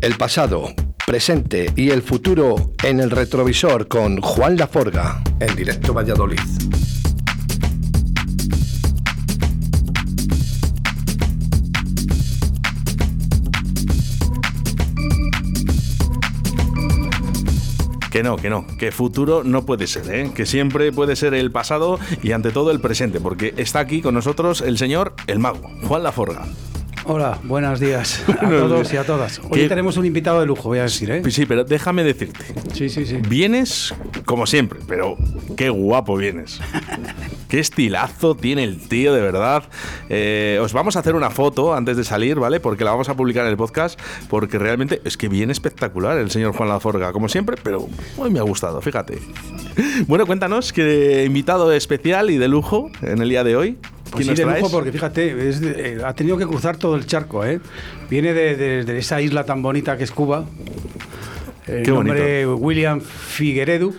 [0.00, 0.72] El pasado,
[1.06, 6.38] presente y el futuro en el retrovisor con Juan Laforga en directo Valladolid.
[18.10, 20.32] Que no, que no, que futuro no puede ser, ¿eh?
[20.34, 24.14] que siempre puede ser el pasado y ante todo el presente, porque está aquí con
[24.14, 26.46] nosotros el señor, el mago, Juan Laforga.
[27.04, 29.40] Hola, buenos días a todos y a todas.
[29.50, 29.68] Hoy ¿Qué?
[29.68, 31.22] tenemos un invitado de lujo, voy a decir, ¿eh?
[31.30, 32.44] Sí, pero déjame decirte,
[32.74, 33.16] Sí, sí, sí.
[33.28, 33.94] vienes
[34.26, 35.16] como siempre, pero
[35.56, 36.60] qué guapo vienes.
[37.48, 39.64] Qué estilazo tiene el tío, de verdad.
[40.08, 42.60] Eh, os vamos a hacer una foto antes de salir, ¿vale?
[42.60, 46.30] Porque la vamos a publicar en el podcast, porque realmente es que viene espectacular el
[46.30, 49.18] señor Juan Laforga, como siempre, pero hoy me ha gustado, fíjate.
[50.06, 53.78] Bueno, cuéntanos, qué invitado especial y de lujo en el día de hoy.
[54.10, 54.68] Pues ¿Quién sí, de traes?
[54.70, 57.60] porque fíjate, es de- eh, ha tenido que cruzar todo el charco, ¿eh?
[58.08, 60.46] Viene de, de- de esa isla tan bonita que es Cuba.
[61.66, 63.92] El Qué nombre William Figueredo.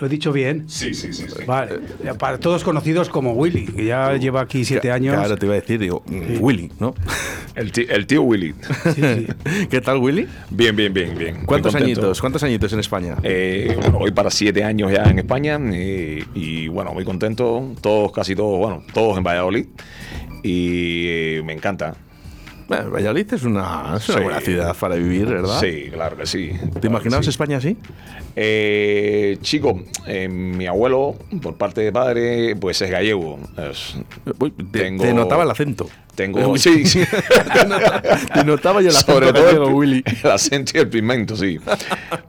[0.00, 0.64] ¿Lo he dicho bien?
[0.66, 1.26] Sí, sí, sí.
[1.28, 1.44] sí.
[1.46, 1.80] Vale.
[2.18, 5.14] Para todos conocidos como Willy, que ya lleva aquí siete años.
[5.14, 6.94] Claro, te iba a decir, digo, mm, Willy, ¿no?
[7.54, 8.54] El, tío, el tío Willy.
[8.94, 9.26] Sí, sí.
[9.70, 10.26] ¿Qué tal, Willy?
[10.50, 11.44] Bien, bien, bien, bien.
[11.44, 12.20] ¿Cuántos añitos?
[12.20, 13.16] ¿Cuántos añitos en España?
[13.22, 17.74] Eh, bueno, voy para siete años ya en España eh, y bueno, muy contento.
[17.82, 19.66] Todos, casi todos, bueno, todos en Valladolid
[20.42, 21.96] y eh, me encanta.
[22.70, 24.22] Bueno, Valladolid es una, es una Sí.
[24.22, 25.58] buena ciudad para vivir, ¿verdad?
[25.60, 26.52] Sí, claro que sí.
[26.80, 27.30] ¿Te imaginabas Sí.
[27.30, 27.76] España así?
[28.36, 33.40] Eh, chico, eh, mi abuelo, por parte de padre, pues es gallego.
[33.58, 33.96] Es-
[34.38, 35.88] Uy, te, Tengo- te notaba el acento.
[36.14, 36.56] tengo.
[36.58, 37.00] Sí, sí.
[37.52, 40.04] te, notaba, te notaba yo el acento Sobre todo gallego, el, Willy.
[40.22, 41.58] el acento y el pigmento, sí.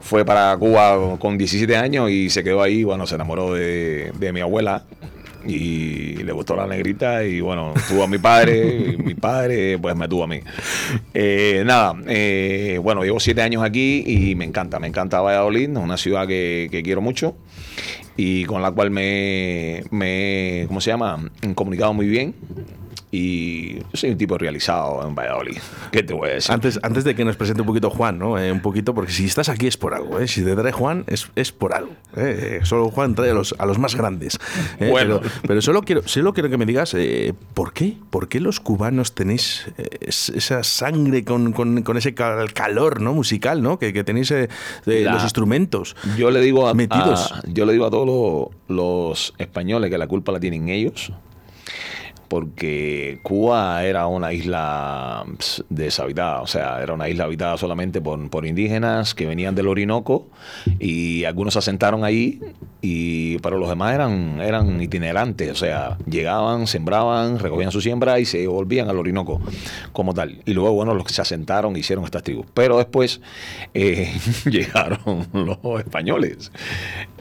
[0.00, 2.82] Fue para Cuba con 17 años y se quedó ahí.
[2.82, 4.82] Bueno, se enamoró de, de mi abuela
[5.46, 7.24] y le gustó la negrita.
[7.24, 8.94] Y bueno, tuvo a mi padre.
[8.94, 10.40] y mi padre, pues me tuvo a mí.
[11.14, 14.78] Eh, nada, eh, bueno, llevo 7 años aquí y me encanta.
[14.78, 17.34] Me encanta Valladolid, una ciudad que, que quiero mucho
[18.16, 21.30] y con la cual me, me, ¿cómo se llama?
[21.54, 22.34] Comunicado muy bien.
[23.14, 25.58] Y soy un tipo realizado en Valladolid.
[25.90, 26.50] ¿Qué te voy a decir?
[26.50, 28.38] Antes, antes de que nos presente un poquito Juan, ¿no?
[28.38, 30.26] Eh, un poquito, porque si estás aquí es por algo, ¿eh?
[30.26, 31.90] Si te trae Juan es, es por algo.
[32.16, 32.60] ¿eh?
[32.62, 34.38] Eh, Solo Juan trae a los, a los más grandes.
[34.80, 34.88] ¿eh?
[34.90, 35.20] Bueno.
[35.20, 37.98] Pero, pero solo, quiero, solo quiero que me digas, eh, ¿por qué?
[38.08, 39.66] ¿Por qué los cubanos tenéis
[40.00, 43.12] es- esa sangre con, con- con ese cal- calor ¿no?
[43.12, 43.78] musical, ¿no?
[43.78, 44.48] Que, que tenéis de
[44.86, 47.30] La- los instrumentos Yo le digo a, metidos.
[47.32, 48.06] a- yo le digo a todos
[48.68, 51.12] los, los españoles que la culpa la tienen ellos.
[52.32, 55.22] Porque Cuba era una isla
[55.68, 60.28] deshabitada, o sea, era una isla habitada solamente por, por indígenas que venían del Orinoco
[60.78, 62.40] y algunos se asentaron ahí,
[62.80, 68.24] y, pero los demás eran, eran itinerantes, o sea, llegaban, sembraban, recogían su siembra y
[68.24, 69.42] se volvían al Orinoco
[69.92, 70.40] como tal.
[70.46, 72.46] Y luego, bueno, los que se asentaron hicieron estas tribus.
[72.54, 73.20] Pero después
[73.74, 74.10] eh,
[74.46, 76.50] llegaron los españoles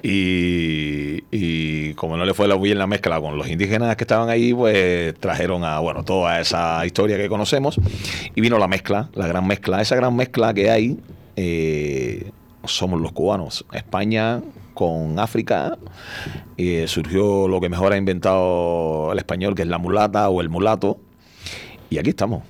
[0.04, 4.30] y, y como no le fue la bien la mezcla con los indígenas que estaban
[4.30, 7.79] ahí, pues trajeron a, bueno, toda esa historia que conocemos
[8.35, 9.81] y vino la mezcla, la gran mezcla.
[9.81, 10.97] Esa gran mezcla que hay
[11.35, 12.31] eh,
[12.66, 13.66] somos los cubanos.
[13.73, 14.41] España
[14.73, 15.78] con África
[16.57, 20.50] eh, surgió lo que mejor ha inventado el español, que es la mulata o el
[20.50, 21.00] mulato.
[21.89, 22.44] Y aquí estamos.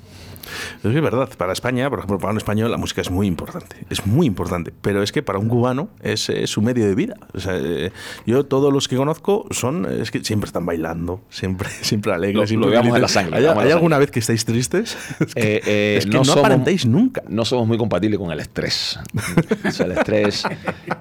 [0.84, 3.76] Es es verdad, para España, por ejemplo, para un español la música es muy importante,
[3.90, 7.16] es muy importante, pero es que para un cubano es, eh, su medio de vida.
[7.34, 7.92] O sea, eh,
[8.26, 12.36] yo todos los que conozco son, es que siempre están bailando, siempre, siempre alegres.
[12.42, 14.98] Lo- siempre lo llevamos en la sangre, ¿Hay, hay alguna vez que estáis tristes?
[15.20, 17.22] Es que, Eh, eh, es que no, aparentéis nunca.
[17.28, 19.00] No somos muy compatibles con el estrés.
[19.66, 20.44] O sea, el estrés,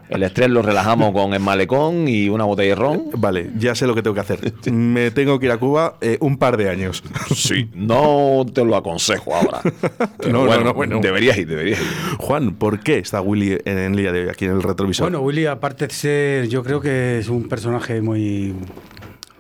[0.08, 3.04] el estrés lo relajamos con el malecón y una botella de ron.
[3.16, 4.52] Vale, ya sé lo que tengo que hacer.
[4.72, 7.02] Me tengo que ir a Cuba eh, un par de años.
[7.34, 9.49] Sí, no te lo aconsejo ahora.
[10.26, 11.00] No, no, bueno, no, bueno.
[11.00, 11.86] Deberías ir, deberías ir.
[12.18, 15.04] Juan, ¿por qué está Willy en el día de hoy aquí en el retrovisor?
[15.04, 18.54] Bueno, Willy, aparte de ser, yo creo que es un personaje muy,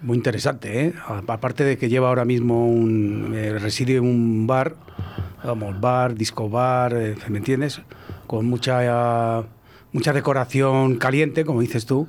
[0.02, 0.94] muy interesante, ¿eh?
[1.26, 3.32] Aparte de que lleva ahora mismo un.
[3.34, 4.74] eh, reside en un bar,
[5.44, 7.80] vamos, bar, disco bar, eh, ¿me entiendes?
[8.26, 9.44] Con mucha.
[9.92, 12.06] Mucha decoración caliente, como dices tú,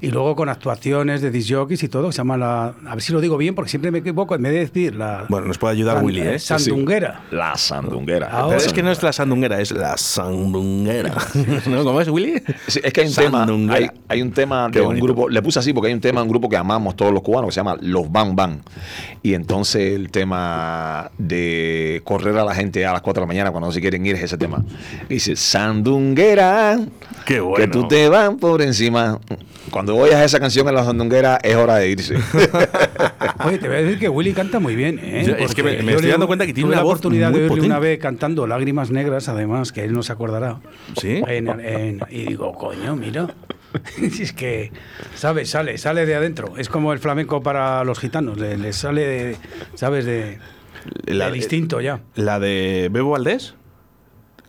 [0.00, 2.74] y luego con actuaciones de disjockeys y todo, que se llama la...
[2.86, 5.24] A ver si lo digo bien, porque siempre me equivoco, en vez de decir la...
[5.28, 6.38] Bueno, nos puede ayudar san- Willy, ¿eh?
[6.38, 7.22] Sandunguera.
[7.30, 8.28] La sandunguera.
[8.30, 11.14] Ahora- Pero es que no es la sandunguera, es la sandunguera.
[11.66, 11.84] ¿No?
[11.84, 12.42] ¿Cómo es, Willy?
[12.66, 15.40] Sí, es que hay un tema, hay, hay un tema Qué de un grupo, le
[15.42, 17.60] puse así porque hay un tema, un grupo que amamos todos los cubanos que se
[17.60, 18.58] llama Los Bang Bang.
[19.22, 23.50] Y entonces el tema de correr a la gente a las 4 de la mañana
[23.50, 24.62] cuando no se quieren ir es ese tema.
[25.08, 26.78] Dice, Sandunguera,
[27.26, 27.72] Qué Que bueno.
[27.72, 29.18] tú te vas por encima.
[29.70, 32.16] Cuando oyas esa canción en la sandunguera, es hora de irse.
[33.44, 35.24] Oye, te voy a decir que Willy canta muy bien, ¿eh?
[35.26, 37.40] Yo- es que me- me estoy dando cuenta que tiene una la voz oportunidad muy
[37.40, 40.60] de oírle una vez cantando Lágrimas Negras, además, que él no se acordará.
[41.00, 41.22] ¿Sí?
[41.26, 43.28] En- en- y digo, coño, mira.
[43.94, 44.72] Si es que,
[45.14, 45.48] ¿sabes?
[45.50, 46.54] Sale, sale de adentro.
[46.58, 48.38] Es como el flamenco para los gitanos.
[48.38, 49.36] Le, le sale, de,
[49.74, 50.04] ¿sabes?
[50.04, 50.38] De,
[51.06, 52.00] La- del instinto ya.
[52.16, 53.54] ¿La de Bebo Valdés?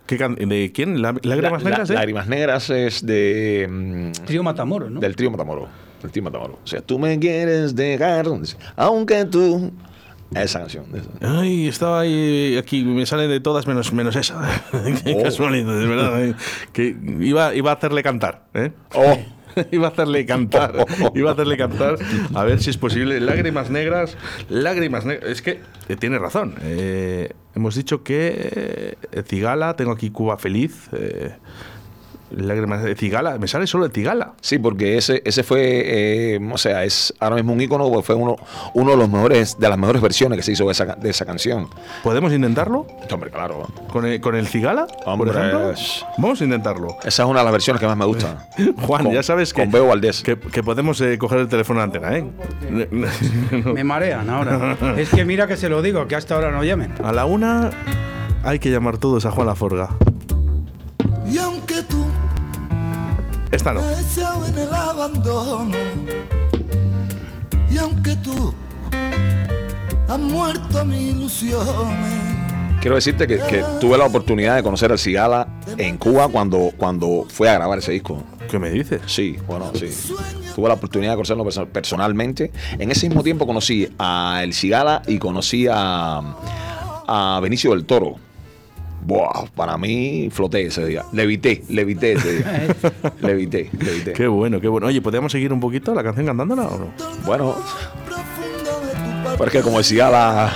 [0.06, 1.00] ¿Qué can- ¿De quién?
[1.00, 1.90] ¿La- ¿Lágrimas La- la- negras?
[1.90, 1.94] eh?
[1.94, 3.66] Lágrimas Negras es de.
[3.70, 5.00] mm, Trío Matamoros, ¿no?
[5.00, 5.68] Del trío Matamoro.
[6.02, 6.58] Del trío Matamoro.
[6.62, 8.26] O sea, tú me quieres dejar.
[8.76, 9.72] Aunque tú.
[10.34, 10.84] Esa canción.
[10.94, 11.38] esa.
[11.40, 14.42] Ay, estaba ahí, aquí me salen de todas menos, menos esa.
[15.04, 15.22] Qué Oh.
[15.22, 16.24] casualidad, de verdad.
[16.24, 16.34] eh.
[16.72, 18.72] Que iba, iba a hacerle cantar, ¿eh?
[18.94, 19.16] Oh.
[19.72, 21.96] iba a hacerle cantar, iba a hacerle cantar,
[22.34, 23.20] a ver si es posible.
[23.20, 24.16] Lágrimas negras,
[24.48, 25.30] lágrimas negras.
[25.30, 26.54] Es que eh, tiene razón.
[26.62, 30.88] eh, hemos dicho que eh, Cigala, tengo aquí Cuba Feliz.
[32.36, 34.32] Lágrimas de Cigala, me sale solo de Cigala.
[34.40, 35.60] Sí, porque ese, ese fue,
[36.34, 38.36] eh, o sea, es ahora mismo un ícono, porque fue uno,
[38.74, 41.24] uno de los mejores, de las mejores versiones que se hizo de esa, de esa
[41.24, 41.68] canción.
[42.02, 42.86] ¿Podemos intentarlo?
[43.12, 43.66] Hombre, claro.
[43.92, 44.86] ¿Con el, con el Cigala?
[45.06, 45.70] Hombre, por ejemplo.
[45.70, 46.96] es- Vamos a intentarlo.
[47.04, 48.38] Esa es una de las versiones que más me gustan.
[48.86, 50.22] Juan, Con- ya sabes que, Con Beo Valdés.
[50.22, 52.24] que, que podemos eh, coger el teléfono de antena, ¿eh?
[53.64, 54.76] Me marean ahora.
[54.96, 56.92] es que mira que se lo digo, que hasta ahora no llamen.
[57.02, 57.70] A la una
[58.42, 59.90] hay que llamar todos a Juan Laforga.
[63.54, 63.80] Esta no.
[63.80, 65.76] me has echado en el abandono,
[67.70, 68.52] y aunque tú
[70.08, 72.24] has muerto mis ilusiones,
[72.80, 75.48] Quiero decirte que, que tuve la oportunidad de conocer al Cigala
[75.78, 78.22] en Cuba cuando, cuando fue a grabar ese disco.
[78.50, 79.00] ¿Qué me dices?
[79.06, 79.86] Sí, bueno, sí.
[80.54, 82.52] Tuve la oportunidad de conocerlo perso- personalmente.
[82.78, 86.20] En ese mismo tiempo conocí a El Cigala y conocí a,
[87.08, 88.16] a Benicio del Toro.
[89.04, 91.04] Buah, para mí floté ese día.
[91.12, 92.66] Levité, levité ese día.
[93.20, 94.12] levité, levité.
[94.14, 94.86] Qué bueno, qué bueno.
[94.86, 96.86] Oye, ¿podríamos seguir un poquito la canción cantándola o no?
[97.26, 97.56] Bueno,
[99.36, 100.52] porque como el Cigala...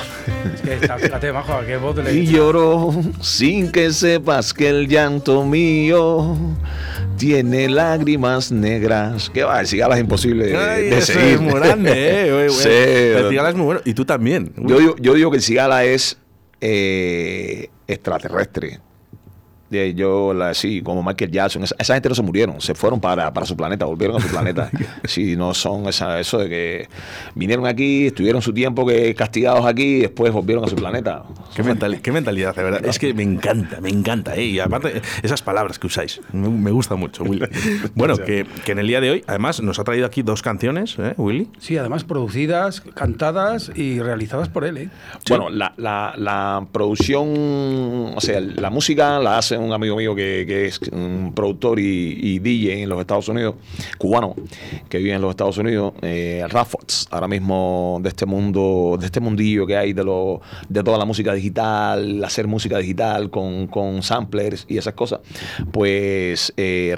[0.54, 2.90] Es que está, fíjate, bajo, a qué voz le Y lloro
[3.20, 6.36] sin que sepas que el llanto mío
[7.16, 9.30] tiene lágrimas negras.
[9.34, 9.60] ¿Qué va?
[9.60, 11.34] El Cigala es imposible de, Ay, de eso seguir.
[11.34, 12.32] es muy grande, ¿eh?
[12.46, 12.68] Oye, Sí.
[12.68, 13.80] El Cigala es muy bueno.
[13.84, 14.52] Y tú también.
[14.56, 16.18] Yo digo, yo digo que el Cigala es
[16.58, 18.80] eh, extraterrestre.
[19.70, 23.00] De- Yo, la, sí, como Michael Jackson, esa, esa gente no se murieron, se fueron
[23.00, 24.70] para, para su planeta, volvieron a su planeta.
[25.04, 26.88] Sí, no son esa, eso de que
[27.34, 31.22] vinieron aquí, estuvieron su tiempo que castigados aquí y después volvieron a su planeta.
[31.54, 32.84] ¿Qué, mental- qué mentalidad, de verdad.
[32.86, 34.34] Es que me encanta, me encanta.
[34.36, 34.44] ¿eh?
[34.44, 37.46] Y aparte, esas palabras que usáis, me, me gusta mucho, Willy.
[37.94, 40.96] Bueno, que, que en el día de hoy, además, nos ha traído aquí dos canciones,
[40.98, 41.48] ¿eh, Willy?
[41.58, 44.90] Sí, además producidas, cantadas y realizadas por él, ¿eh?
[45.28, 47.26] Bueno, la, la, la producción,
[48.14, 52.82] o sea, la música la hace un amigo mío que, es un productor y, DJ
[52.82, 53.56] en los Estados Unidos,
[53.98, 54.34] cubano,
[54.88, 56.44] que vive en los Estados Unidos, eh,
[57.10, 61.04] ahora mismo de este mundo, de este mundillo que hay de, lo, de toda la
[61.04, 65.20] música digital, hacer música digital con, con samplers y esas cosas,
[65.72, 66.96] pues eh,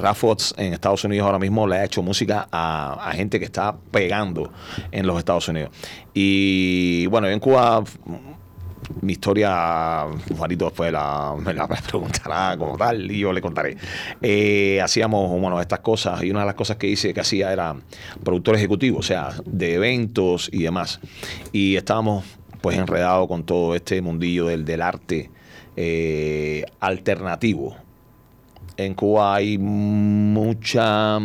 [0.56, 4.50] en Estados Unidos ahora mismo le ha hecho música a gente que está pegando
[4.90, 5.70] en los Estados Unidos.
[6.14, 7.84] Y bueno, en Cuba
[9.02, 10.06] mi historia,
[10.36, 13.76] Juanito después la, me la preguntará como tal y yo le contaré.
[14.20, 17.76] Eh, hacíamos, bueno, estas cosas y una de las cosas que hice, que hacía era
[18.22, 21.00] productor ejecutivo, o sea, de eventos y demás.
[21.52, 22.24] Y estábamos
[22.60, 25.30] pues enredados con todo este mundillo del, arte
[25.76, 27.76] eh, alternativo.
[28.76, 31.18] En Cuba hay mucha...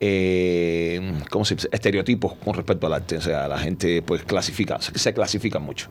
[0.00, 3.16] eh, ¿cómo estereotipos con respecto al arte.
[3.16, 5.88] O sea, la gente pues clasifica, se, se clasifica mucho.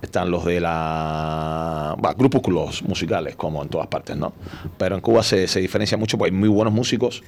[0.00, 4.32] Están los de la bah, grupúsculos musicales, como en todas partes, ¿no?
[4.78, 7.22] Pero en Cuba se, se diferencia mucho, porque hay muy buenos músicos,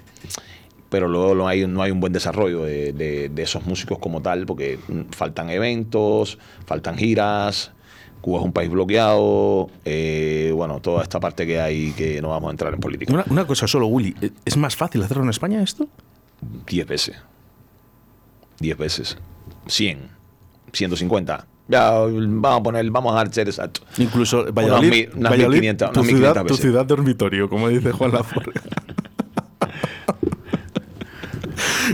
[0.89, 4.79] pero luego no hay, un buen desarrollo de, esos músicos como tal, porque
[5.11, 7.73] faltan eventos, faltan giras.
[8.21, 12.49] Cuba es un país bloqueado, eh, bueno, toda esta parte que hay que no vamos
[12.49, 13.25] a entrar en política.
[13.29, 14.15] Una, cosa solo, Willy.
[14.23, 15.89] ¿e- ¿Es más fácil hacerlo en España esto?
[16.67, 17.17] 10 veces.
[18.61, 19.17] 10 veces.
[19.67, 20.11] 100.
[20.73, 21.47] 150.
[21.67, 23.81] Ya, vamos a poner, vamos a hacer exacto.
[23.99, 26.61] Incluso Valladolid, mil- unas Valladolid, 1500, tu, unas ciudad, 1500 tu veces.
[26.61, 28.61] ciudad dormitorio, como dice Juan Laforga.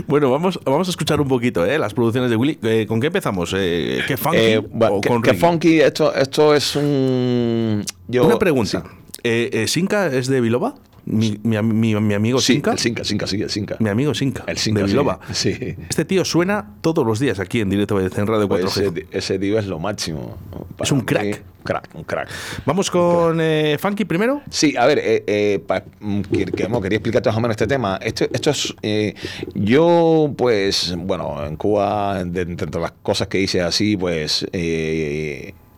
[0.07, 1.77] bueno, vamos, vamos a escuchar un poquito ¿eh?
[1.79, 2.59] las producciones de Willy.
[2.63, 3.53] Eh, ¿Con qué empezamos?
[3.57, 7.83] Eh, ¿Qué funky Eh, bueno, o que, con que funky, esto, esto es un.
[8.07, 8.83] Yo, Una pregunta.
[8.83, 8.89] sí.
[9.23, 10.75] Eh, eh, ¿Sinca es de Biloba?
[11.05, 12.71] Mi, mi, mi- mi amigo Sí, Sinca.
[12.73, 13.75] el Sinca, Sinca, sí, el Sinca.
[13.79, 14.43] Mi amigo Sinca.
[14.47, 14.91] El Sinca, de sí.
[14.93, 15.19] Biloba.
[15.33, 15.75] Sí.
[15.89, 18.47] Este tío suena todos los días aquí en directo en Radio 4G.
[18.47, 20.37] Pues ese, ese tío es lo máximo.
[20.81, 21.43] Es un mí, crack.
[21.63, 22.27] Crack, un crack.
[22.65, 24.41] Vamos con eh, Funky primero.
[24.49, 27.53] Sí, a ver, eh, eh, pa- mm, que- que- bueno, quería explicarte más o menos
[27.53, 27.99] este tema.
[28.01, 28.73] Esto, esto es.
[28.81, 29.13] eh,
[29.53, 34.43] yo, pues, bueno, en Cuba, de- de- entre las cosas que hice así, pues.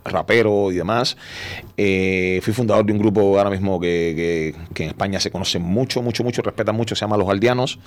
[0.06, 1.18] Rapero y demás.
[1.78, 6.24] Eh, fui fundador de un grupo ahora mismo que, en España se conoce mucho, mucho,
[6.24, 7.80] mucho, respetan mucho, se llama Los Aldeanos.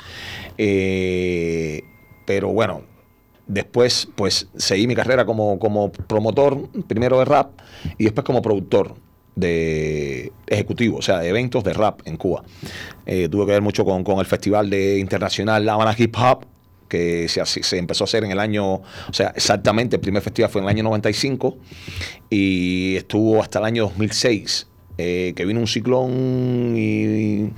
[0.59, 1.83] Eh,
[2.25, 2.83] pero bueno,
[3.47, 7.53] después pues seguí mi carrera como, como promotor, primero de rap
[7.99, 8.95] y después como productor
[9.37, 12.43] de ejecutivo, o sea, de eventos de rap en Cuba.
[13.05, 16.47] Eh, tuve que ver mucho con, con el Festival de Internacional La Hip Hop,
[16.89, 20.51] que se, se empezó a hacer en el año, o sea, exactamente, el primer festival
[20.51, 21.57] fue en el año 95
[22.31, 24.67] y estuvo hasta el año 2006.
[24.99, 27.53] eh, que vino un ciclón y,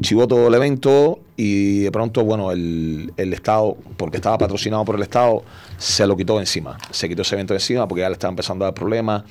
[0.00, 4.96] chivó todo el evento y de pronto, bueno, el, el Estado, porque estaba patrocinado por
[4.96, 5.42] el Estado,
[5.78, 6.76] se lo quitó encima.
[6.90, 9.24] Se quitó ese evento encima porque ya le estaba empezando a dar problemas.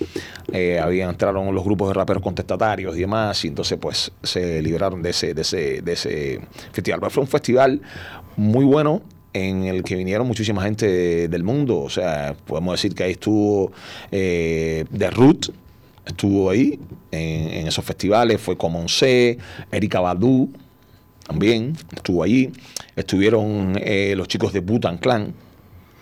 [0.51, 5.03] Eh, habían entraron los grupos de raperos contestatarios y demás, y entonces pues se liberaron
[5.03, 6.99] de ese, de ese, de ese festival.
[6.99, 7.79] Pero fue un festival
[8.39, 9.01] muy bueno
[9.34, 11.79] en el que vinieron muchísima gente de- del mundo.
[11.81, 13.72] O sea, podemos decir que ahí estuvo
[14.12, 15.50] eh, The Root,
[16.05, 16.79] estuvo ahí
[17.12, 19.38] en, en esos festivales, fue Comonce,
[19.72, 20.50] Erika Badu
[21.27, 22.51] también estuvo allí.
[22.96, 25.34] Estuvieron eh, los chicos de Butan Clan,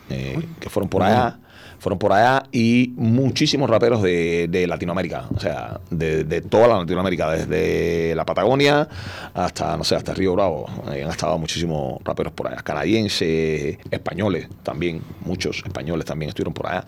[0.10, 1.40] eh, que fueron por allá.
[1.80, 6.78] Fueron por allá y muchísimos raperos de, de Latinoamérica, o sea, de, de toda la
[6.80, 8.88] Latinoamérica, desde la Patagonia
[9.34, 10.66] hasta, no sé, hasta Río Bravo.
[10.88, 16.68] Ahí han estado muchísimos raperos por allá, canadienses, españoles también, muchos españoles también estuvieron por
[16.68, 16.86] allá.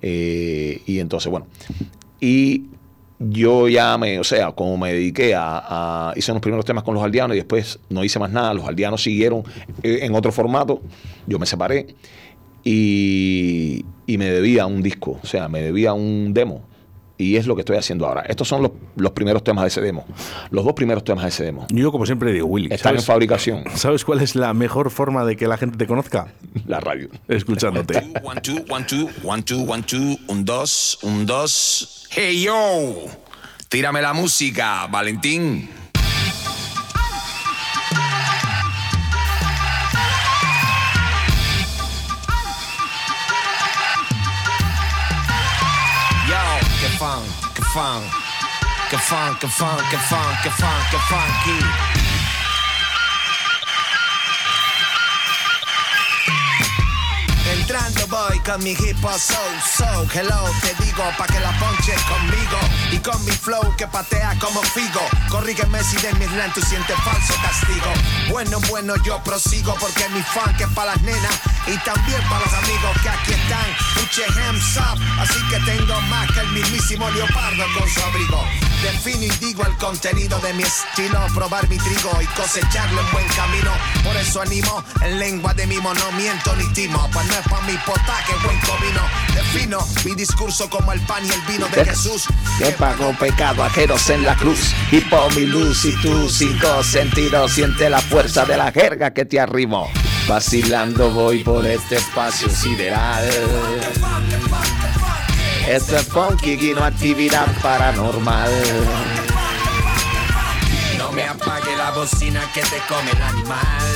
[0.00, 1.46] Eh, y entonces, bueno,
[2.20, 2.64] y
[3.18, 6.94] yo ya me, o sea, como me dediqué a, a- hice unos primeros temas con
[6.94, 9.44] los aldeanos y después no hice más nada, los aldeanos siguieron
[9.82, 10.80] eh, en otro formato,
[11.26, 11.86] yo me separé
[12.64, 16.64] y, y me debía un disco, o sea, me debía un demo.
[17.18, 18.22] Y es lo que estoy haciendo ahora.
[18.22, 20.04] Estos son los, los primeros temas de ese demo.
[20.50, 21.66] Los dos primeros temas de ese demo.
[21.68, 22.66] Yo, como siempre digo, Willy.
[22.72, 23.62] Están en ¿sabes, fabricación.
[23.76, 26.32] ¿Sabes cuál es la mejor forma de que la gente te conozca?
[26.66, 27.08] La radio.
[27.28, 27.98] Escuchándote.
[28.24, 32.08] One, two, one, two, one, two, one, two, un, dos, un, dos.
[32.10, 33.06] Hey, yo.
[33.68, 35.68] Tírame la música, Valentín.
[47.72, 48.02] Fun,
[48.90, 49.36] que fun.
[49.40, 51.58] Que fun, que fun, que que.
[57.52, 62.00] Entrando voy con mi hip hop soul, so hello, te digo pa' que la ponches
[62.00, 62.21] y
[63.02, 65.00] con mi flow que patea como figo.
[65.28, 67.92] Corrígeme si de mi slang tú sientes falso castigo.
[68.30, 71.34] Bueno, bueno, yo prosigo porque mi funk es pa' las nenas
[71.66, 73.66] y también para los amigos que aquí están.
[73.94, 78.71] Puche hands up, así que tengo más que el mismísimo leopardo con su abrigo.
[78.82, 83.28] Defino y digo el contenido de mi estilo, probar mi trigo y cosecharlo en buen
[83.28, 83.70] camino.
[84.02, 87.08] Por eso animo en lengua de mimo, no miento ni timo.
[87.12, 89.00] Pues no es pa' mi potaque, buen comino.
[89.34, 92.24] Defino mi discurso como el pan y el vino de Jesús.
[92.58, 97.52] Que pagó pecado ajeros en la cruz y por mi luz y tus cinco sentidos
[97.52, 99.88] siente la fuerza de la jerga que te arrimo.
[100.26, 103.30] Vacilando voy por este espacio sideral.
[105.68, 108.50] Esto es funky y no actividad paranormal.
[110.98, 113.86] No me apague la bocina que te come el animal.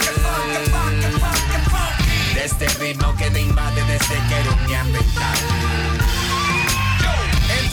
[2.35, 4.67] De este ritmo que te invade desde que era un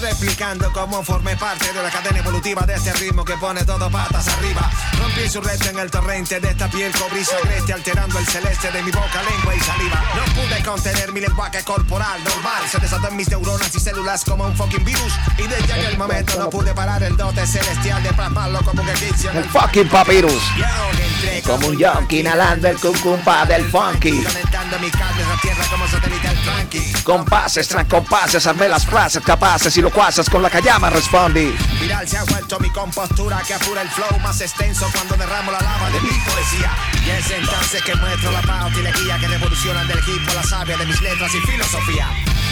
[0.06, 4.28] explicando cómo formé parte de la cadena evolutiva de este ritmo que pone todo patas
[4.28, 4.70] arriba.
[5.00, 8.84] Rompí su reto en el torrente de esta piel cobriza agreste, alterando el celeste de
[8.84, 10.04] mi boca, lengua y saliva.
[10.16, 12.64] No pude contener mi lenguaje corporal normal.
[12.70, 15.14] Se desató en mis neuronas y células como un fucking virus.
[15.38, 19.32] Y desde aquel momento no pude parar el dote celestial de plasmarlo como un egipcio
[19.32, 20.42] El fucking papyrus.
[20.58, 21.13] Yo entré
[21.46, 24.24] Como un yonki inhalando el cucumpa del funky.
[24.24, 26.94] Conectando mis cables a tierra como satélite al tranqui.
[27.04, 31.56] Compases, trancompases, armé las frases capaces y locuaces con la que llama respondí.
[31.80, 35.60] Viral se ha vuelto mi compostura que apura el flow más extenso cuando derramo la
[35.60, 36.72] lava de mi poesía.
[37.06, 40.44] Y es entonces que muestro la pauta y la guía que revolucionan del equipo la
[40.44, 42.08] savia de mis letras y filosofía.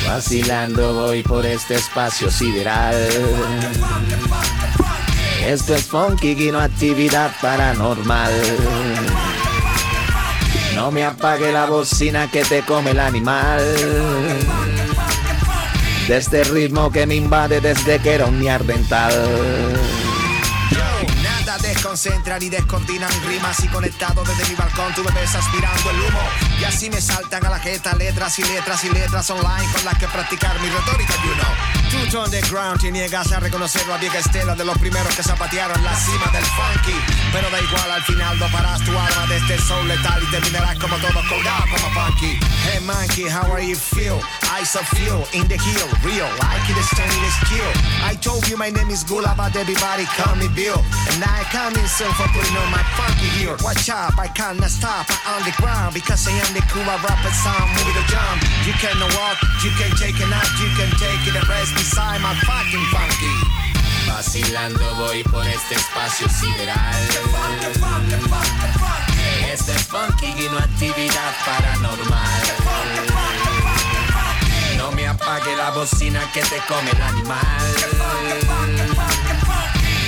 [0.06, 2.96] Vacilando voy por este espacio sideral.
[5.46, 8.32] Esto es funky y no actividad paranormal.
[10.76, 13.60] No me apague la bocina que te come el animal.
[16.08, 19.14] De este ritmo que me invade desde que era un niardental.
[20.72, 25.12] Yo, nada de desconcentran y descoordinan mis rimas y conectado desde mi balcón tú me
[25.12, 26.22] ves aspirando el humo
[26.60, 29.98] y así me saltan a la jeta letras y letras y letras online con las
[29.98, 31.81] que practicar mi retórica, you know.
[31.92, 35.96] Tú underground y niegas a reconocer la vieja estela de los primeros que zapatearon la
[35.96, 36.96] cima del funky,
[37.32, 40.78] pero da igual al final no paras tu alma de este soul letal y terminarás
[40.78, 42.40] como todos colgados como funky.
[42.64, 44.20] Hey monkey, how are you feel?
[44.52, 47.72] Eyes of fuel in the hill, real, I like it is stainless skill.
[48.04, 50.84] I told you my name is Gula, but everybody call me Bill.
[51.12, 53.56] And I come in soon for putting on my funky here.
[53.64, 57.32] Watch out, I cannot stop, I'm on the ground because I am the cool rapper
[57.40, 58.40] sound, movie the jump.
[58.68, 62.22] You can walk, you can take a nap, you can take it a rest beside
[62.22, 63.36] my fucking funky.
[64.08, 67.02] Vacilando voy por este espacio sideral.
[69.52, 72.42] Este es funky y no actividad paranormal.
[74.78, 77.66] No me apague la bocina que te come el animal.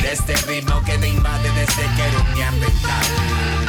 [0.01, 3.62] De este ritmo que te invade desde que era un neandertal.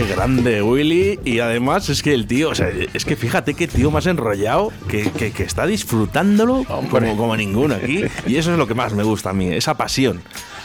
[0.00, 1.18] Qué grande, Willy.
[1.26, 4.72] Y además es que el tío, o sea, es que fíjate qué tío más enrollado,
[4.88, 8.04] que, que- que está disfrutándolo como, como ninguno aquí.
[8.26, 10.22] Y eso es lo que más me gusta a mí, esa pasión.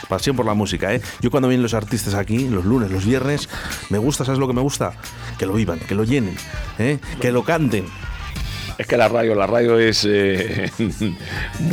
[0.07, 1.01] Pasión por la música, ¿eh?
[1.19, 3.49] Yo cuando vienen los artistas aquí, los lunes, los viernes,
[3.89, 4.93] me gusta, ¿sabes lo que me gusta?
[5.37, 6.37] Que lo vivan, que lo llenen,
[6.79, 6.99] ¿eh?
[7.19, 7.85] que lo canten.
[8.77, 10.69] Es que la radio, la radio es eh,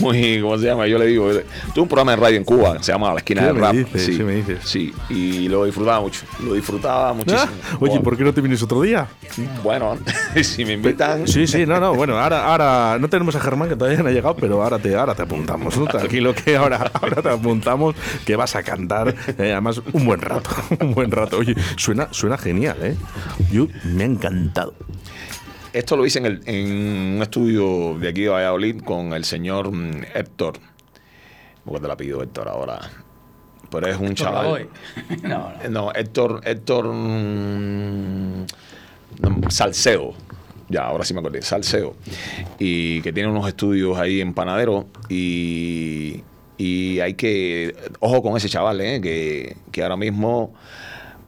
[0.01, 0.87] muy, ¿cómo se llama?
[0.87, 1.31] Yo le digo,
[1.75, 3.75] tuve un programa de radio en Cuba, se llama La Esquina ¿Qué del Rap.
[3.75, 4.05] dices?
[4.05, 4.59] sí, ¿Qué me dices?
[4.65, 7.43] Sí, y lo disfrutaba mucho, lo disfrutaba muchísimo.
[7.65, 9.09] Ah, Oye, ¿por qué no te vienes otro día?
[9.65, 9.99] Bueno,
[10.43, 11.27] si me invitan.
[11.27, 14.13] Sí, sí, no, no, bueno, ahora, ahora no tenemos a Germán que todavía no ha
[14.13, 15.87] llegado, pero ahora te, ahora te apuntamos, ¿no?
[15.87, 20.51] Tranquilo que ahora, ahora te apuntamos que vas a cantar, eh, además un buen rato,
[20.81, 21.39] un buen rato.
[21.39, 22.97] Oye, suena, suena genial, ¿eh?
[23.51, 24.75] Yo me ha encantado.
[25.73, 29.73] Esto lo hice en, el- en un estudio de aquí de Valladolid con el señor
[29.73, 30.59] mm, Héctor.
[31.65, 32.81] ¿Por qué te la pido Héctor ahora?
[33.71, 34.69] Pero es un chaval.
[35.23, 35.71] no, no.
[35.71, 38.43] No, Héctor, Héctor mm,
[39.21, 40.15] no, Salcedo.
[40.69, 41.95] Ya, ahora sí me acordé, Salcedo.
[42.59, 44.87] Y que tiene unos estudios ahí en Panadero.
[45.09, 46.23] Y,
[46.59, 47.75] y hay que.
[48.01, 49.01] Ojo con ese chaval, ¿eh?
[49.01, 50.55] que, que ahora mismo,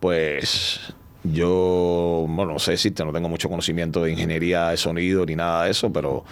[0.01, 0.81] pues.
[1.25, 5.65] Yo, bueno, no sé decirte, no tengo mucho conocimiento de ingeniería de sonido ni nada
[5.65, 6.25] de eso, pero,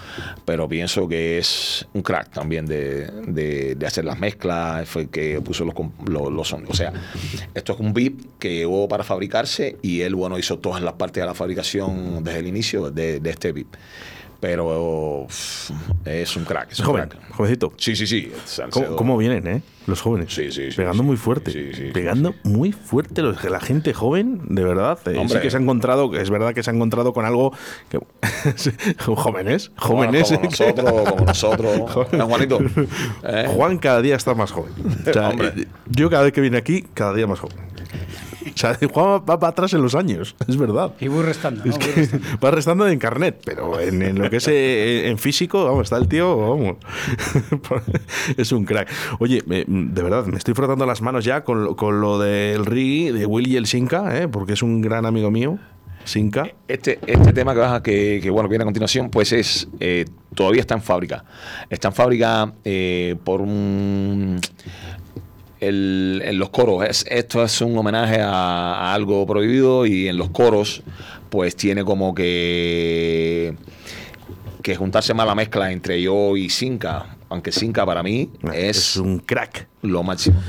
[0.45, 5.41] pero pienso que es un crack también de, de- hacer las mezclas, fue el que
[5.41, 5.75] puso los,
[6.07, 6.71] los, sonidos.
[6.71, 6.93] O sea,
[7.55, 11.23] esto es un beat que llegó para fabricarse y él, bueno, hizo todas las partes
[11.23, 13.69] de la fabricación desde el inicio de, de este beat.
[14.43, 15.27] Pero
[16.05, 16.73] es un crack.
[16.73, 17.31] Es un joven, crack.
[17.33, 17.73] jovencito.
[17.77, 18.33] Sí, sí, sí.
[18.71, 19.63] ¿Cómo, cómo vienen, eh?
[19.87, 20.35] Los jóvenes.
[20.35, 21.07] Sí, sí, sí, Pegando sí.
[21.07, 21.53] muy fuerte.
[21.53, 23.23] Sí, sí, pegando muy fuerte.
[23.23, 24.99] Los, la gente joven, de verdad.
[25.07, 25.37] eh, Hombre.
[25.39, 27.53] sí que se ha encontrado, es verdad que se ha encontrado con algo
[27.89, 28.01] que.
[28.99, 30.29] jóvenes, jóvenes.
[30.33, 32.09] Como nosotros, como nosotros.
[32.13, 32.59] ¿Eh, Juanito?
[33.23, 33.47] ¿Eh?
[33.55, 34.73] Juan cada día está más joven.
[35.09, 35.69] O sea, Hombre.
[35.89, 37.57] yo cada vez que viene aquí, cada día más joven.
[38.55, 40.93] O sea, Juan va para atrás en los años, es verdad.
[41.01, 41.71] Y voy restando, ¿no?
[41.71, 42.27] Es Voy que restando.
[42.45, 45.97] va restando en carnet, pero en, en lo que es eh, en físico, vamos, está
[45.97, 46.77] el tío, vamos.
[48.37, 48.89] es un crack.
[49.19, 52.65] Oye, me- de verdad, me estoy frotando las manos ya con, lo- con lo del
[52.67, 54.29] Rigi, de Willy el Sinca, ¿eh?
[54.29, 55.59] porque es un gran amigo mío.
[56.05, 56.51] Sinca.
[56.67, 59.69] Este, este tema que, vas a- que, que, bueno, que viene a continuación, pues es
[59.79, 61.25] eh, todavía está en fábrica.
[61.71, 64.41] Está en fábrica eh, por un
[65.69, 66.85] el- en los coros.
[66.89, 68.31] Es- esto es un homenaje a,
[68.91, 70.83] a algo prohibido y en los coros,
[71.31, 73.55] pues tiene como que
[74.63, 77.17] que juntarse más la mezcla entre yo y Sinca.
[77.31, 79.67] Aunque Sinca para mí es, es un crack.
[79.83, 80.41] lo máximo.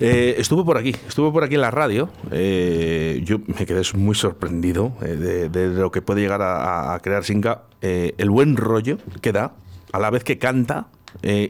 [0.00, 2.08] Eh, estuve por aquí, estuve por aquí en la radio.
[2.32, 6.98] eh, yo me quedé muy sorprendido eh, de, de lo que puede llegar a, a
[7.00, 7.62] crear Sinca.
[7.80, 9.52] Eh, el buen rollo que da,
[9.92, 10.88] a la vez que canta,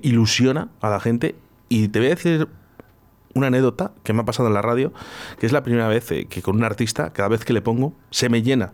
[0.03, 1.37] ilusiona a la gente.
[1.71, 2.49] Y te voy a decir
[3.35, 4.93] una anécdota que me ha pasado en la radio,
[5.39, 7.95] que es la primera vez eh, que con un artista, cada vez que le pongo,
[8.11, 8.73] se me llena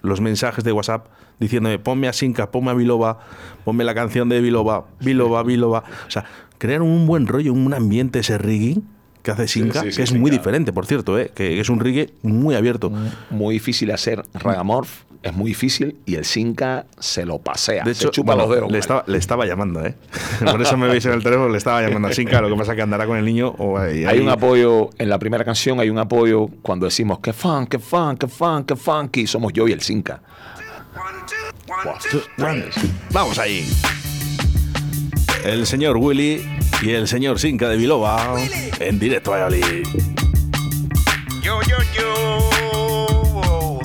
[0.00, 1.06] los mensajes de WhatsApp
[1.38, 3.20] diciéndome ponme a Sinca, ponme a Biloba,
[3.64, 5.84] ponme la canción de Biloba, Biloba, Biloba.
[6.06, 6.24] O sea,
[6.58, 8.78] crear un buen rollo, un ambiente ese reggae
[9.22, 11.30] que hace Sinca, sí, sí, que es muy diferente, por cierto, ¿eh?
[11.34, 12.90] que es un reggae muy abierto.
[13.30, 14.90] Muy difícil hacer Ragamorph,
[15.22, 17.84] es muy difícil y el Sinca se lo pasea.
[17.84, 18.72] De se hecho, chupa bueno, los dedos.
[18.72, 19.94] le, estaba, le estaba llamando, ¿eh?
[20.50, 22.72] Por eso me veis en el teléfono, le estaba llamando a Sinca, lo que pasa
[22.72, 25.44] es que andará con el niño o ahí- Hay ahí- un apoyo, en la primera
[25.44, 29.52] canción hay un apoyo cuando decimos que fun, que fun, que fun, que funky, somos
[29.52, 30.20] yo y el Sinca.
[33.12, 33.64] Vamos ahí.
[35.44, 36.46] El señor Willy
[36.82, 38.36] y el señor Sinca de Biloba
[38.78, 39.86] en directo a Valladolid.
[41.42, 43.80] Yo, yo, yo.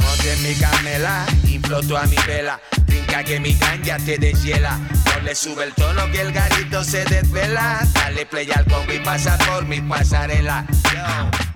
[0.00, 2.60] Monte mi camela, inflo a mi vela.
[2.86, 4.78] Trinca Rica que mi ganja te deshiela.
[4.78, 7.86] No le sube el tono que el garito se desvela.
[7.94, 10.66] Dale play al combo y pasa por mi pasarela.
[10.92, 11.53] Yo.